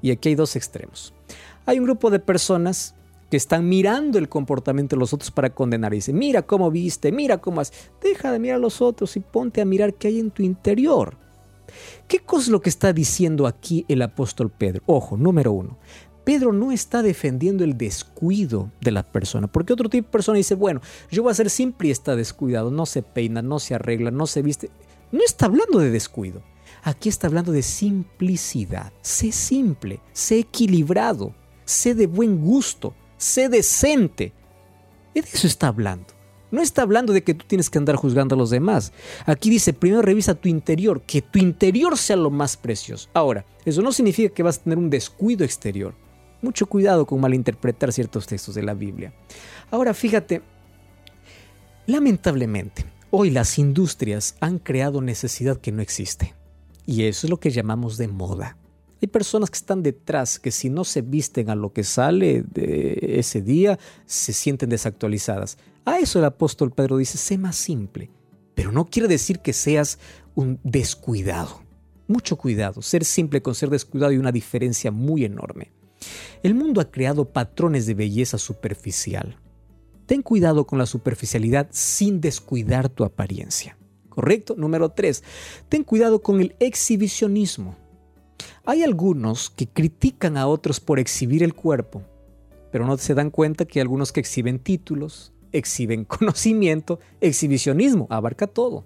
Y 0.00 0.12
aquí 0.12 0.28
hay 0.28 0.34
dos 0.36 0.54
extremos. 0.54 1.12
Hay 1.64 1.80
un 1.80 1.86
grupo 1.86 2.08
de 2.08 2.20
personas 2.20 2.94
que 3.32 3.36
están 3.36 3.68
mirando 3.68 4.16
el 4.16 4.28
comportamiento 4.28 4.94
de 4.94 5.00
los 5.00 5.12
otros 5.12 5.32
para 5.32 5.50
condenar. 5.50 5.92
Y 5.92 5.96
dicen, 5.96 6.16
mira 6.16 6.42
cómo 6.42 6.70
viste, 6.70 7.10
mira 7.10 7.38
cómo 7.38 7.62
has. 7.62 7.72
Deja 8.00 8.30
de 8.30 8.38
mirar 8.38 8.58
a 8.58 8.60
los 8.60 8.80
otros 8.80 9.16
y 9.16 9.20
ponte 9.20 9.60
a 9.60 9.64
mirar 9.64 9.94
qué 9.94 10.06
hay 10.06 10.20
en 10.20 10.30
tu 10.30 10.44
interior. 10.44 11.16
¿Qué 12.08 12.20
cosa 12.20 12.44
es 12.44 12.48
lo 12.50 12.60
que 12.60 12.68
está 12.68 12.92
diciendo 12.92 13.46
aquí 13.46 13.84
el 13.88 14.02
apóstol 14.02 14.50
Pedro? 14.50 14.82
Ojo, 14.86 15.16
número 15.16 15.52
uno. 15.52 15.78
Pedro 16.26 16.52
no 16.52 16.72
está 16.72 17.04
defendiendo 17.04 17.62
el 17.62 17.78
descuido 17.78 18.72
de 18.80 18.90
la 18.90 19.04
persona, 19.04 19.46
porque 19.46 19.72
otro 19.72 19.88
tipo 19.88 20.08
de 20.08 20.10
persona 20.10 20.36
dice, 20.36 20.56
bueno, 20.56 20.80
yo 21.08 21.22
voy 21.22 21.30
a 21.30 21.36
ser 21.36 21.48
simple 21.50 21.86
y 21.86 21.92
está 21.92 22.16
descuidado, 22.16 22.72
no 22.72 22.84
se 22.84 23.02
peina, 23.02 23.42
no 23.42 23.60
se 23.60 23.76
arregla, 23.76 24.10
no 24.10 24.26
se 24.26 24.42
viste. 24.42 24.70
No 25.12 25.20
está 25.24 25.46
hablando 25.46 25.78
de 25.78 25.92
descuido. 25.92 26.42
Aquí 26.82 27.08
está 27.08 27.28
hablando 27.28 27.52
de 27.52 27.62
simplicidad. 27.62 28.92
Sé 29.02 29.30
simple, 29.30 30.00
sé 30.12 30.40
equilibrado, 30.40 31.32
sé 31.64 31.94
de 31.94 32.08
buen 32.08 32.40
gusto, 32.40 32.92
sé 33.16 33.48
decente. 33.48 34.32
De 35.14 35.20
eso 35.20 35.46
está 35.46 35.68
hablando. 35.68 36.08
No 36.50 36.60
está 36.60 36.82
hablando 36.82 37.12
de 37.12 37.22
que 37.22 37.34
tú 37.34 37.44
tienes 37.46 37.70
que 37.70 37.78
andar 37.78 37.94
juzgando 37.94 38.34
a 38.34 38.38
los 38.38 38.50
demás. 38.50 38.92
Aquí 39.26 39.48
dice, 39.48 39.72
primero 39.72 40.02
revisa 40.02 40.34
tu 40.34 40.48
interior, 40.48 41.02
que 41.02 41.22
tu 41.22 41.38
interior 41.38 41.96
sea 41.96 42.16
lo 42.16 42.30
más 42.30 42.56
precioso. 42.56 43.10
Ahora, 43.14 43.46
eso 43.64 43.80
no 43.80 43.92
significa 43.92 44.34
que 44.34 44.42
vas 44.42 44.58
a 44.58 44.62
tener 44.64 44.78
un 44.78 44.90
descuido 44.90 45.44
exterior. 45.44 45.94
Mucho 46.42 46.66
cuidado 46.66 47.06
con 47.06 47.20
malinterpretar 47.20 47.92
ciertos 47.92 48.26
textos 48.26 48.54
de 48.54 48.62
la 48.62 48.74
Biblia. 48.74 49.12
Ahora 49.70 49.94
fíjate, 49.94 50.42
lamentablemente, 51.86 52.84
Hoy 53.18 53.30
las 53.30 53.58
industrias 53.58 54.36
han 54.40 54.58
creado 54.58 55.00
necesidad 55.00 55.58
que 55.58 55.70
no 55.70 55.80
existe. 55.80 56.34
Y 56.84 57.04
eso 57.04 57.26
es 57.26 57.30
lo 57.30 57.38
que 57.38 57.50
llamamos 57.50 57.96
de 57.96 58.08
moda. 58.08 58.58
Hay 59.00 59.08
personas 59.08 59.48
que 59.48 59.56
están 59.56 59.82
detrás 59.82 60.40
que 60.40 60.50
si 60.50 60.70
no 60.70 60.84
se 60.84 61.02
visten 61.02 61.48
a 61.48 61.54
lo 61.54 61.72
que 61.72 61.84
sale 61.84 62.42
de 62.42 63.18
ese 63.18 63.42
día, 63.42 63.78
se 64.06 64.32
sienten 64.32 64.70
desactualizadas. 64.70 65.56
A 65.84 65.98
eso 65.98 66.18
el 66.18 66.24
apóstol 66.24 66.72
Pedro 66.72 66.96
dice, 66.96 67.16
sé 67.16 67.38
más 67.38 67.56
simple. 67.56 68.10
Pero 68.54 68.72
no 68.72 68.86
quiere 68.86 69.06
decir 69.06 69.38
que 69.38 69.52
seas 69.52 69.98
un 70.34 70.58
descuidado. 70.64 71.62
Mucho 72.08 72.36
cuidado. 72.36 72.82
Ser 72.82 73.04
simple 73.04 73.40
con 73.40 73.54
ser 73.54 73.70
descuidado 73.70 74.10
hay 74.10 74.18
una 74.18 74.32
diferencia 74.32 74.90
muy 74.90 75.24
enorme. 75.24 75.72
El 76.42 76.54
mundo 76.54 76.80
ha 76.80 76.90
creado 76.90 77.24
patrones 77.26 77.86
de 77.86 77.94
belleza 77.94 78.38
superficial. 78.38 79.36
Ten 80.06 80.22
cuidado 80.22 80.66
con 80.66 80.78
la 80.78 80.86
superficialidad 80.86 81.68
sin 81.70 82.20
descuidar 82.20 82.88
tu 82.88 83.04
apariencia. 83.04 83.76
¿Correcto? 84.08 84.54
Número 84.56 84.90
3. 84.90 85.22
Ten 85.68 85.84
cuidado 85.84 86.22
con 86.22 86.40
el 86.40 86.54
exhibicionismo. 86.60 87.76
Hay 88.64 88.82
algunos 88.82 89.50
que 89.50 89.66
critican 89.66 90.36
a 90.36 90.46
otros 90.46 90.80
por 90.80 90.98
exhibir 90.98 91.42
el 91.42 91.54
cuerpo, 91.54 92.02
pero 92.70 92.86
no 92.86 92.96
se 92.98 93.14
dan 93.14 93.30
cuenta 93.30 93.64
que 93.64 93.78
hay 93.78 93.82
algunos 93.82 94.12
que 94.12 94.20
exhiben 94.20 94.58
títulos, 94.58 95.32
exhiben 95.52 96.04
conocimiento, 96.06 96.98
exhibicionismo, 97.20 98.06
abarca 98.10 98.46
todo. 98.46 98.84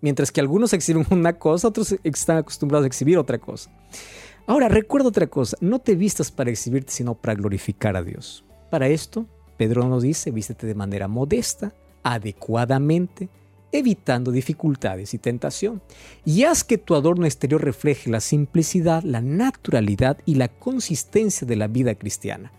Mientras 0.00 0.30
que 0.30 0.40
algunos 0.40 0.72
exhiben 0.72 1.06
una 1.10 1.38
cosa, 1.38 1.68
otros 1.68 1.96
están 2.02 2.38
acostumbrados 2.38 2.84
a 2.84 2.88
exhibir 2.88 3.18
otra 3.18 3.38
cosa. 3.38 3.70
Ahora, 4.46 4.68
recuerda 4.68 5.08
otra 5.08 5.26
cosa, 5.26 5.56
no 5.60 5.80
te 5.80 5.96
vistas 5.96 6.30
para 6.30 6.50
exhibirte, 6.50 6.92
sino 6.92 7.14
para 7.14 7.34
glorificar 7.34 7.96
a 7.96 8.02
Dios. 8.02 8.44
Para 8.70 8.86
esto, 8.88 9.26
Pedro 9.56 9.88
nos 9.88 10.04
dice, 10.04 10.30
vístete 10.30 10.66
de 10.66 10.74
manera 10.74 11.08
modesta, 11.08 11.74
adecuadamente, 12.04 13.28
evitando 13.72 14.30
dificultades 14.30 15.14
y 15.14 15.18
tentación. 15.18 15.82
Y 16.24 16.44
haz 16.44 16.62
que 16.62 16.78
tu 16.78 16.94
adorno 16.94 17.26
exterior 17.26 17.62
refleje 17.62 18.08
la 18.08 18.20
simplicidad, 18.20 19.02
la 19.02 19.20
naturalidad 19.20 20.18
y 20.24 20.36
la 20.36 20.48
consistencia 20.48 21.46
de 21.46 21.56
la 21.56 21.66
vida 21.66 21.96
cristiana. 21.96 22.52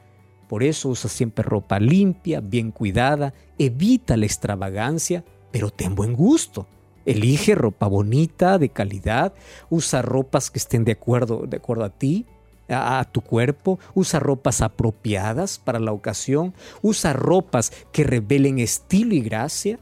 Por 0.50 0.64
eso 0.64 0.90
usa 0.90 1.10
siempre 1.10 1.44
ropa 1.44 1.80
limpia, 1.80 2.42
bien 2.42 2.72
cuidada, 2.72 3.34
evita 3.58 4.18
la 4.18 4.26
extravagancia, 4.26 5.24
pero 5.52 5.70
ten 5.70 5.96
buen 5.96 6.14
gusto. 6.14 6.68
Elige 7.08 7.56
ropa 7.56 7.88
bonita, 7.88 8.58
de 8.60 8.70
calidad, 8.70 9.34
usa 9.70 10.02
ropas 10.02 10.52
que 10.52 10.60
estén 10.60 10.84
de 10.84 10.92
acuerdo, 10.92 11.48
de 11.48 11.58
acuerdo 11.58 11.86
a 11.86 11.90
ti, 11.90 12.26
a, 12.70 13.00
a, 13.00 13.06
tu 13.06 13.22
cuerpo, 13.22 13.80
usa 13.96 14.20
ropas 14.20 14.62
apropiadas 14.62 15.58
para 15.58 15.80
la 15.80 15.94
ocasión, 15.94 16.54
usa 16.82 17.14
ropas 17.14 17.72
que 17.92 18.04
revelen 18.04 18.60
estilo 18.60 19.16
y 19.16 19.22
gracia, 19.22 19.80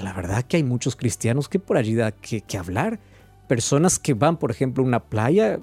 la 0.00 0.12
verdad 0.12 0.44
que 0.44 0.56
hay 0.56 0.62
muchos 0.62 0.96
cristianos 0.96 1.48
que 1.48 1.58
por 1.58 1.76
allí 1.76 1.94
da 1.94 2.12
que, 2.12 2.42
hablar. 2.58 2.98
Personas 3.48 3.98
que 3.98 4.14
van, 4.14 4.38
por 4.38 4.50
ejemplo, 4.50 4.82
a 4.82 4.86
una 4.86 5.00
playa 5.00 5.60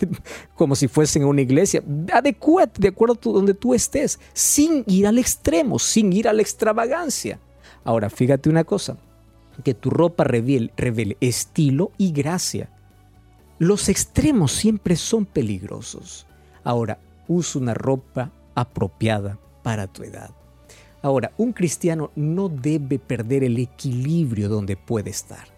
como 0.54 0.76
si 0.76 0.86
fuesen 0.86 1.22
a 1.22 1.26
una 1.26 1.40
iglesia. 1.40 1.82
Adecúate 2.12 2.80
de 2.80 2.88
acuerdo 2.88 3.14
a 3.14 3.32
donde 3.32 3.54
tú 3.54 3.74
estés, 3.74 4.20
sin 4.32 4.84
ir 4.86 5.06
al 5.06 5.18
extremo, 5.18 5.78
sin 5.78 6.12
ir 6.12 6.28
a 6.28 6.32
la 6.32 6.42
extravagancia. 6.42 7.40
Ahora, 7.82 8.08
fíjate 8.10 8.48
una 8.48 8.64
cosa, 8.64 8.96
que 9.64 9.74
tu 9.74 9.90
ropa 9.90 10.24
revele, 10.24 11.16
estilo 11.20 11.92
y 11.98 12.12
gracia. 12.12 12.70
Los 13.58 13.88
extremos 13.88 14.52
siempre 14.52 14.96
son 14.96 15.24
peligrosos. 15.24 16.26
Ahora, 16.64 16.98
usa 17.28 17.60
una 17.60 17.74
ropa 17.74 18.32
apropiada 18.54 19.38
para 19.62 19.86
tu 19.86 20.02
edad. 20.02 20.30
Ahora, 21.02 21.32
un 21.36 21.52
cristiano 21.52 22.10
no 22.16 22.48
debe 22.48 22.98
perder 22.98 23.44
el 23.44 23.58
equilibrio 23.58 24.48
donde 24.48 24.76
puede 24.76 25.10
estar. 25.10 25.48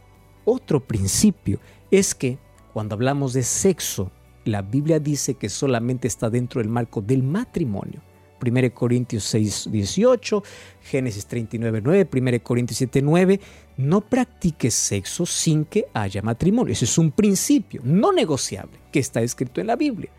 Otro 0.44 0.80
principio 0.80 1.58
es 1.90 2.14
que 2.14 2.38
cuando 2.72 2.94
hablamos 2.94 3.32
de 3.32 3.42
sexo, 3.42 4.10
la 4.44 4.62
Biblia 4.62 5.00
dice 5.00 5.34
que 5.34 5.48
solamente 5.48 6.08
está 6.08 6.30
dentro 6.30 6.60
del 6.60 6.70
marco 6.70 7.00
del 7.00 7.22
matrimonio. 7.22 8.00
1 8.44 8.74
Corintios 8.74 9.24
6, 9.24 9.68
18, 9.70 10.42
Génesis 10.82 11.26
39, 11.26 11.80
9, 11.84 12.08
1 12.12 12.42
Corintios 12.42 12.78
7, 12.78 13.02
9. 13.02 13.40
No 13.76 14.00
practiques 14.00 14.74
sexo 14.74 15.26
sin 15.26 15.64
que 15.64 15.86
haya 15.94 16.22
matrimonio. 16.22 16.72
Ese 16.72 16.84
es 16.84 16.98
un 16.98 17.10
principio 17.10 17.80
no 17.84 18.12
negociable 18.12 18.78
que 18.92 18.98
está 19.00 19.22
escrito 19.22 19.60
en 19.60 19.68
la 19.68 19.76
Biblia. 19.76 20.10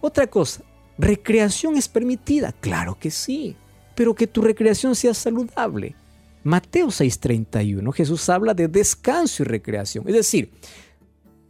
Otra 0.00 0.26
cosa, 0.26 0.62
¿recreación 0.98 1.76
es 1.76 1.88
permitida? 1.88 2.52
Claro 2.52 2.96
que 2.98 3.10
sí 3.10 3.56
pero 3.98 4.14
que 4.14 4.28
tu 4.28 4.42
recreación 4.42 4.94
sea 4.94 5.12
saludable. 5.12 5.96
Mateo 6.44 6.86
6:31, 6.86 7.90
Jesús 7.92 8.28
habla 8.28 8.54
de 8.54 8.68
descanso 8.68 9.42
y 9.42 9.46
recreación, 9.46 10.04
es 10.06 10.14
decir, 10.14 10.52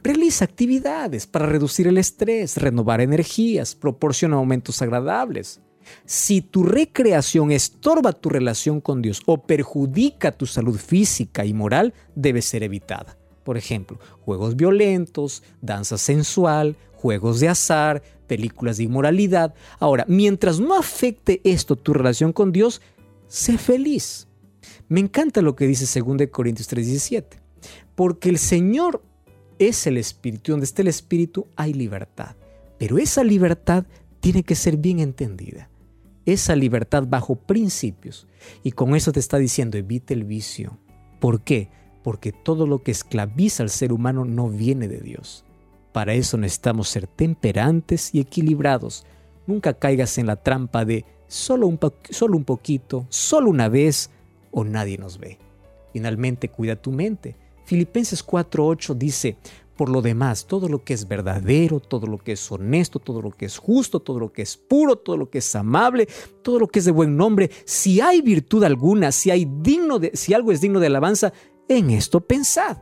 realiza 0.03 0.47
actividades 0.47 1.27
para 1.27 1.45
reducir 1.45 1.89
el 1.89 1.99
estrés, 1.99 2.57
renovar 2.57 3.03
energías, 3.03 3.75
proporciona 3.75 4.37
momentos 4.37 4.81
agradables. 4.81 5.61
Si 6.07 6.41
tu 6.41 6.63
recreación 6.63 7.51
estorba 7.51 8.13
tu 8.13 8.29
relación 8.29 8.81
con 8.81 9.03
Dios 9.03 9.23
o 9.27 9.43
perjudica 9.43 10.33
tu 10.33 10.47
salud 10.47 10.77
física 10.77 11.45
y 11.45 11.53
moral, 11.53 11.95
debe 12.15 12.43
ser 12.43 12.63
evitada. 12.63 13.17
Por 13.45 13.57
ejemplo, 13.57 13.99
juegos 14.21 14.57
violentos, 14.57 15.43
danza 15.61 15.97
sensual, 15.97 16.77
juegos 16.95 17.41
de 17.41 17.49
azar, 17.49 18.03
películas 18.27 18.77
de 18.77 18.85
inmoralidad. 18.85 19.55
Ahora, 19.79 20.05
mientras 20.09 20.61
no 20.61 20.79
afecte 20.79 21.41
esto 21.45 21.77
tu 21.77 21.95
relación 21.95 22.33
con 22.33 22.53
Dios, 22.53 22.81
sé 23.27 23.59
feliz. 23.59 24.29
Me 24.89 25.01
encanta 25.01 25.43
lo 25.43 25.57
que 25.57 25.67
dice 25.67 25.87
2 25.87 26.29
Corintios 26.31 26.69
3:17, 26.69 27.41
porque 27.95 28.29
el 28.29 28.39
Señor 28.39 29.03
es 29.59 29.87
el 29.87 29.97
Espíritu, 29.97 30.53
donde 30.53 30.65
está 30.65 30.83
el 30.83 30.89
Espíritu 30.89 31.47
hay 31.57 31.73
libertad, 31.73 32.37
pero 32.79 32.99
esa 32.99 33.25
libertad 33.25 33.85
tiene 34.21 34.43
que 34.43 34.55
ser 34.55 34.77
bien 34.77 35.01
entendida. 35.01 35.69
Esa 36.29 36.55
libertad 36.55 37.05
bajo 37.09 37.37
principios. 37.37 38.27
Y 38.63 38.73
con 38.73 38.95
eso 38.95 39.13
te 39.13 39.21
está 39.21 39.39
diciendo, 39.39 39.79
evite 39.79 40.13
el 40.13 40.25
vicio. 40.25 40.77
¿Por 41.21 41.41
qué? 41.41 41.71
Porque 42.03 42.33
todo 42.33 42.67
lo 42.67 42.83
que 42.83 42.91
esclaviza 42.91 43.63
al 43.63 43.71
ser 43.71 43.95
humano 43.95 44.27
no 44.27 44.51
viene 44.51 44.89
de 44.89 45.01
Dios. 45.01 45.47
Para 45.93 46.13
eso 46.13 46.37
necesitamos 46.37 46.91
ser 46.91 47.07
temperantes 47.07 48.15
y 48.15 48.21
equilibrados. 48.21 49.07
Nunca 49.47 49.73
caigas 49.73 50.19
en 50.19 50.27
la 50.27 50.37
trampa 50.37 50.85
de 50.85 51.07
solo 51.29 51.67
un, 51.67 51.81
solo 52.11 52.37
un 52.37 52.45
poquito, 52.45 53.07
solo 53.09 53.49
una 53.49 53.71
vez 53.71 54.11
o 54.51 54.65
nadie 54.65 54.99
nos 54.99 55.17
ve. 55.19 55.39
Finalmente, 55.95 56.51
cuida 56.51 56.77
tu 56.77 56.93
mente. 56.93 57.37
Filipenses 57.65 58.23
4:8 58.23 58.95
dice, 58.95 59.39
por 59.79 59.89
lo 59.89 60.03
demás, 60.03 60.47
todo 60.47 60.69
lo 60.69 60.83
que 60.83 60.93
es 60.93 61.07
verdadero, 61.07 61.79
todo 61.79 62.09
lo 62.09 62.19
que 62.19 62.33
es 62.33 62.53
honesto, 62.53 62.99
todo 62.99 63.23
lo 63.23 63.31
que 63.31 63.47
es 63.47 63.57
justo, 63.57 64.01
todo 64.01 64.19
lo 64.19 64.33
que 64.33 64.43
es 64.43 64.57
puro, 64.57 64.97
todo 64.97 65.17
lo 65.17 65.31
que 65.31 65.39
es 65.39 65.55
amable, 65.55 66.09
todo 66.43 66.59
lo 66.59 66.67
que 66.67 66.81
es 66.81 66.85
de 66.85 66.91
buen 66.91 67.17
nombre, 67.17 67.49
si 67.65 68.01
hay 68.01 68.21
virtud 68.21 68.65
alguna, 68.65 69.13
si 69.13 69.31
hay 69.31 69.45
digno 69.45 70.01
de, 70.01 70.11
si 70.15 70.35
algo 70.35 70.51
es 70.51 70.61
digno 70.61 70.81
de 70.81 70.89
alabanza, 70.89 71.33
en 71.69 71.91
esto 71.91 72.21
pensad. 72.21 72.79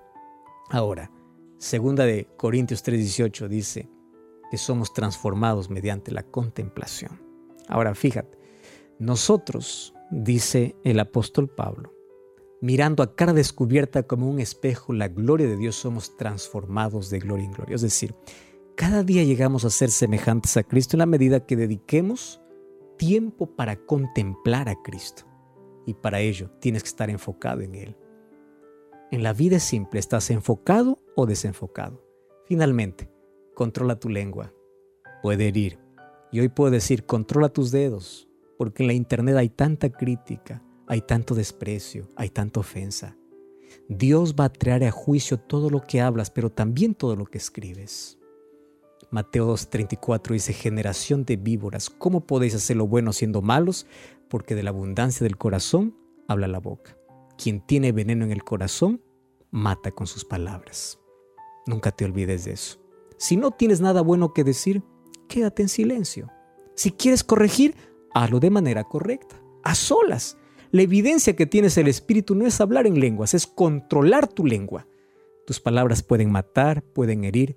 Ahora, 0.70 1.12
Segunda 1.58 2.04
de 2.04 2.28
Corintios 2.36 2.82
3:18 2.82 3.46
dice 3.48 3.90
que 4.50 4.56
somos 4.56 4.94
transformados 4.94 5.68
mediante 5.68 6.12
la 6.12 6.22
contemplación. 6.22 7.20
Ahora 7.68 7.94
fíjate, 7.94 8.38
nosotros, 8.98 9.92
dice 10.10 10.76
el 10.82 10.98
apóstol 10.98 11.48
Pablo, 11.48 11.92
mirando 12.60 13.02
a 13.02 13.14
cara 13.14 13.32
descubierta 13.32 14.04
como 14.04 14.28
un 14.28 14.40
espejo 14.40 14.92
la 14.92 15.08
gloria 15.08 15.46
de 15.46 15.56
Dios, 15.56 15.76
somos 15.76 16.16
transformados 16.16 17.10
de 17.10 17.18
gloria 17.18 17.44
en 17.44 17.52
gloria. 17.52 17.74
Es 17.74 17.82
decir, 17.82 18.14
cada 18.76 19.02
día 19.02 19.24
llegamos 19.24 19.64
a 19.64 19.70
ser 19.70 19.90
semejantes 19.90 20.56
a 20.56 20.62
Cristo 20.62 20.96
en 20.96 21.00
la 21.00 21.06
medida 21.06 21.46
que 21.46 21.56
dediquemos 21.56 22.40
tiempo 22.96 23.46
para 23.46 23.76
contemplar 23.76 24.68
a 24.68 24.82
Cristo. 24.82 25.24
Y 25.86 25.94
para 25.94 26.20
ello 26.20 26.50
tienes 26.60 26.82
que 26.82 26.88
estar 26.88 27.10
enfocado 27.10 27.60
en 27.60 27.74
Él. 27.74 27.96
En 29.12 29.22
la 29.22 29.32
vida 29.32 29.56
es 29.56 29.62
simple, 29.62 30.00
¿estás 30.00 30.30
enfocado 30.30 30.98
o 31.14 31.26
desenfocado? 31.26 32.04
Finalmente, 32.46 33.08
controla 33.54 33.98
tu 33.98 34.08
lengua. 34.08 34.52
Puede 35.22 35.48
herir. 35.48 35.78
Y 36.32 36.40
hoy 36.40 36.48
puedo 36.48 36.70
decir, 36.72 37.06
controla 37.06 37.48
tus 37.48 37.70
dedos, 37.70 38.28
porque 38.58 38.82
en 38.82 38.88
la 38.88 38.92
internet 38.94 39.36
hay 39.36 39.48
tanta 39.48 39.90
crítica, 39.90 40.62
hay 40.86 41.02
tanto 41.02 41.34
desprecio, 41.34 42.08
hay 42.16 42.30
tanta 42.30 42.60
ofensa. 42.60 43.16
Dios 43.88 44.34
va 44.34 44.44
a 44.44 44.52
traer 44.52 44.84
a 44.84 44.90
juicio 44.90 45.38
todo 45.38 45.70
lo 45.70 45.80
que 45.82 46.00
hablas, 46.00 46.30
pero 46.30 46.50
también 46.50 46.94
todo 46.94 47.16
lo 47.16 47.26
que 47.26 47.38
escribes. 47.38 48.18
Mateo 49.10 49.52
2.34 49.52 50.32
dice, 50.32 50.52
generación 50.52 51.24
de 51.24 51.36
víboras, 51.36 51.90
¿cómo 51.90 52.26
podéis 52.26 52.54
hacer 52.54 52.76
lo 52.76 52.86
bueno 52.86 53.12
siendo 53.12 53.42
malos? 53.42 53.86
Porque 54.28 54.54
de 54.54 54.62
la 54.62 54.70
abundancia 54.70 55.24
del 55.24 55.36
corazón 55.36 55.96
habla 56.26 56.48
la 56.48 56.58
boca. 56.58 56.96
Quien 57.38 57.60
tiene 57.60 57.92
veneno 57.92 58.24
en 58.24 58.32
el 58.32 58.42
corazón, 58.42 59.02
mata 59.50 59.92
con 59.92 60.06
sus 60.06 60.24
palabras. 60.24 60.98
Nunca 61.66 61.92
te 61.92 62.04
olvides 62.04 62.44
de 62.44 62.52
eso. 62.52 62.78
Si 63.18 63.36
no 63.36 63.52
tienes 63.52 63.80
nada 63.80 64.00
bueno 64.00 64.32
que 64.32 64.44
decir, 64.44 64.82
quédate 65.28 65.62
en 65.62 65.68
silencio. 65.68 66.30
Si 66.74 66.90
quieres 66.90 67.24
corregir, 67.24 67.74
hazlo 68.12 68.40
de 68.40 68.50
manera 68.50 68.84
correcta, 68.84 69.40
a 69.62 69.74
solas. 69.74 70.36
La 70.70 70.82
evidencia 70.82 71.36
que 71.36 71.46
tienes 71.46 71.78
el 71.78 71.88
Espíritu 71.88 72.34
no 72.34 72.46
es 72.46 72.60
hablar 72.60 72.86
en 72.86 72.98
lenguas, 72.98 73.34
es 73.34 73.46
controlar 73.46 74.28
tu 74.28 74.44
lengua. 74.44 74.86
Tus 75.46 75.60
palabras 75.60 76.02
pueden 76.02 76.30
matar, 76.30 76.82
pueden 76.82 77.24
herir, 77.24 77.56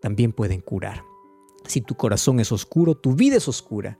también 0.00 0.32
pueden 0.32 0.60
curar. 0.60 1.02
Si 1.66 1.80
tu 1.80 1.96
corazón 1.96 2.38
es 2.38 2.52
oscuro, 2.52 2.94
tu 2.94 3.14
vida 3.14 3.36
es 3.36 3.48
oscura. 3.48 3.98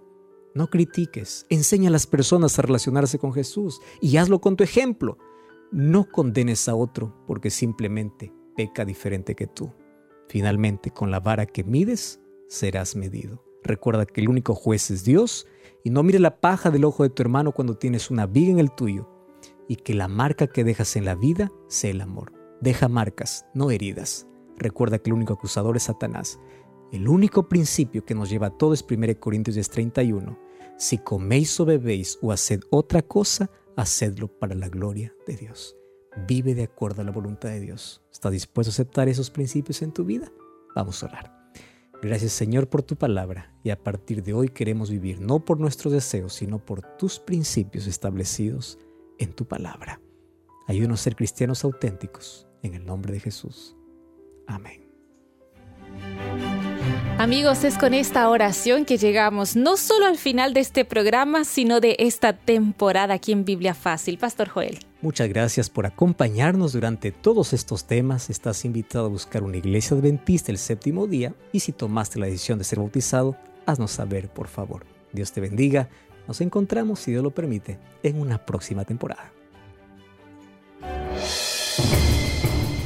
No 0.54 0.70
critiques, 0.70 1.44
enseña 1.50 1.88
a 1.88 1.92
las 1.92 2.06
personas 2.06 2.58
a 2.58 2.62
relacionarse 2.62 3.18
con 3.18 3.32
Jesús 3.32 3.80
y 4.00 4.16
hazlo 4.16 4.40
con 4.40 4.56
tu 4.56 4.64
ejemplo. 4.64 5.18
No 5.72 6.08
condenes 6.08 6.68
a 6.68 6.74
otro 6.74 7.14
porque 7.26 7.50
simplemente 7.50 8.32
peca 8.56 8.84
diferente 8.84 9.34
que 9.34 9.46
tú. 9.46 9.72
Finalmente, 10.28 10.92
con 10.92 11.10
la 11.10 11.20
vara 11.20 11.46
que 11.46 11.64
mides, 11.64 12.20
serás 12.48 12.96
medido. 12.96 13.44
Recuerda 13.62 14.06
que 14.06 14.20
el 14.20 14.28
único 14.28 14.54
juez 14.54 14.90
es 14.90 15.04
Dios 15.04 15.46
y 15.86 15.90
no 15.90 16.02
mire 16.02 16.18
la 16.18 16.40
paja 16.40 16.72
del 16.72 16.84
ojo 16.84 17.04
de 17.04 17.10
tu 17.10 17.22
hermano 17.22 17.52
cuando 17.52 17.76
tienes 17.76 18.10
una 18.10 18.26
viga 18.26 18.50
en 18.50 18.58
el 18.58 18.72
tuyo 18.72 19.08
y 19.68 19.76
que 19.76 19.94
la 19.94 20.08
marca 20.08 20.48
que 20.48 20.64
dejas 20.64 20.96
en 20.96 21.04
la 21.04 21.14
vida 21.14 21.52
sea 21.68 21.92
el 21.92 22.00
amor. 22.00 22.32
Deja 22.60 22.88
marcas, 22.88 23.46
no 23.54 23.70
heridas. 23.70 24.26
Recuerda 24.56 24.98
que 24.98 25.10
el 25.10 25.14
único 25.14 25.34
acusador 25.34 25.76
es 25.76 25.84
Satanás. 25.84 26.40
El 26.90 27.06
único 27.06 27.48
principio 27.48 28.04
que 28.04 28.16
nos 28.16 28.28
lleva 28.28 28.48
a 28.48 28.58
todo 28.58 28.74
es 28.74 28.84
1 28.90 29.20
Corintios 29.20 29.70
31 29.70 30.36
si 30.76 30.98
coméis 30.98 31.60
o 31.60 31.64
bebéis 31.64 32.18
o 32.20 32.32
haced 32.32 32.62
otra 32.70 33.02
cosa, 33.02 33.48
hacedlo 33.76 34.26
para 34.26 34.56
la 34.56 34.68
gloria 34.68 35.14
de 35.24 35.36
Dios. 35.36 35.76
Vive 36.26 36.56
de 36.56 36.64
acuerdo 36.64 37.02
a 37.02 37.04
la 37.04 37.12
voluntad 37.12 37.50
de 37.50 37.60
Dios. 37.60 38.02
¿Estás 38.10 38.32
dispuesto 38.32 38.70
a 38.70 38.72
aceptar 38.72 39.08
esos 39.08 39.30
principios 39.30 39.82
en 39.82 39.92
tu 39.92 40.04
vida? 40.04 40.32
Vamos 40.74 41.00
a 41.04 41.06
orar. 41.06 41.45
Gracias 42.06 42.34
Señor 42.34 42.68
por 42.68 42.84
tu 42.84 42.94
palabra 42.94 43.52
y 43.64 43.70
a 43.70 43.82
partir 43.82 44.22
de 44.22 44.32
hoy 44.32 44.48
queremos 44.48 44.90
vivir 44.92 45.20
no 45.20 45.44
por 45.44 45.58
nuestros 45.58 45.92
deseos, 45.92 46.34
sino 46.34 46.64
por 46.64 46.80
tus 46.96 47.18
principios 47.18 47.88
establecidos 47.88 48.78
en 49.18 49.32
tu 49.32 49.44
palabra. 49.44 50.00
Ayúdanos 50.68 51.00
a 51.00 51.02
ser 51.02 51.16
cristianos 51.16 51.64
auténticos 51.64 52.46
en 52.62 52.74
el 52.74 52.86
nombre 52.86 53.12
de 53.12 53.18
Jesús. 53.18 53.74
Amén. 54.46 54.85
Amigos, 57.18 57.64
es 57.64 57.78
con 57.78 57.94
esta 57.94 58.28
oración 58.28 58.84
que 58.84 58.98
llegamos 58.98 59.56
no 59.56 59.78
solo 59.78 60.04
al 60.04 60.18
final 60.18 60.52
de 60.52 60.60
este 60.60 60.84
programa, 60.84 61.44
sino 61.44 61.80
de 61.80 61.96
esta 61.98 62.34
temporada 62.34 63.14
aquí 63.14 63.32
en 63.32 63.46
Biblia 63.46 63.72
Fácil. 63.72 64.18
Pastor 64.18 64.50
Joel. 64.50 64.80
Muchas 65.00 65.26
gracias 65.30 65.70
por 65.70 65.86
acompañarnos 65.86 66.74
durante 66.74 67.12
todos 67.12 67.54
estos 67.54 67.86
temas. 67.86 68.28
Estás 68.28 68.66
invitado 68.66 69.06
a 69.06 69.08
buscar 69.08 69.44
una 69.44 69.56
iglesia 69.56 69.96
adventista 69.96 70.52
el 70.52 70.58
séptimo 70.58 71.06
día 71.06 71.32
y 71.52 71.60
si 71.60 71.72
tomaste 71.72 72.18
la 72.18 72.26
decisión 72.26 72.58
de 72.58 72.64
ser 72.64 72.80
bautizado, 72.80 73.34
haznos 73.64 73.92
saber, 73.92 74.28
por 74.28 74.48
favor. 74.48 74.84
Dios 75.10 75.32
te 75.32 75.40
bendiga. 75.40 75.88
Nos 76.28 76.42
encontramos, 76.42 77.00
si 77.00 77.12
Dios 77.12 77.22
lo 77.22 77.30
permite, 77.30 77.78
en 78.02 78.20
una 78.20 78.44
próxima 78.44 78.84
temporada. 78.84 79.32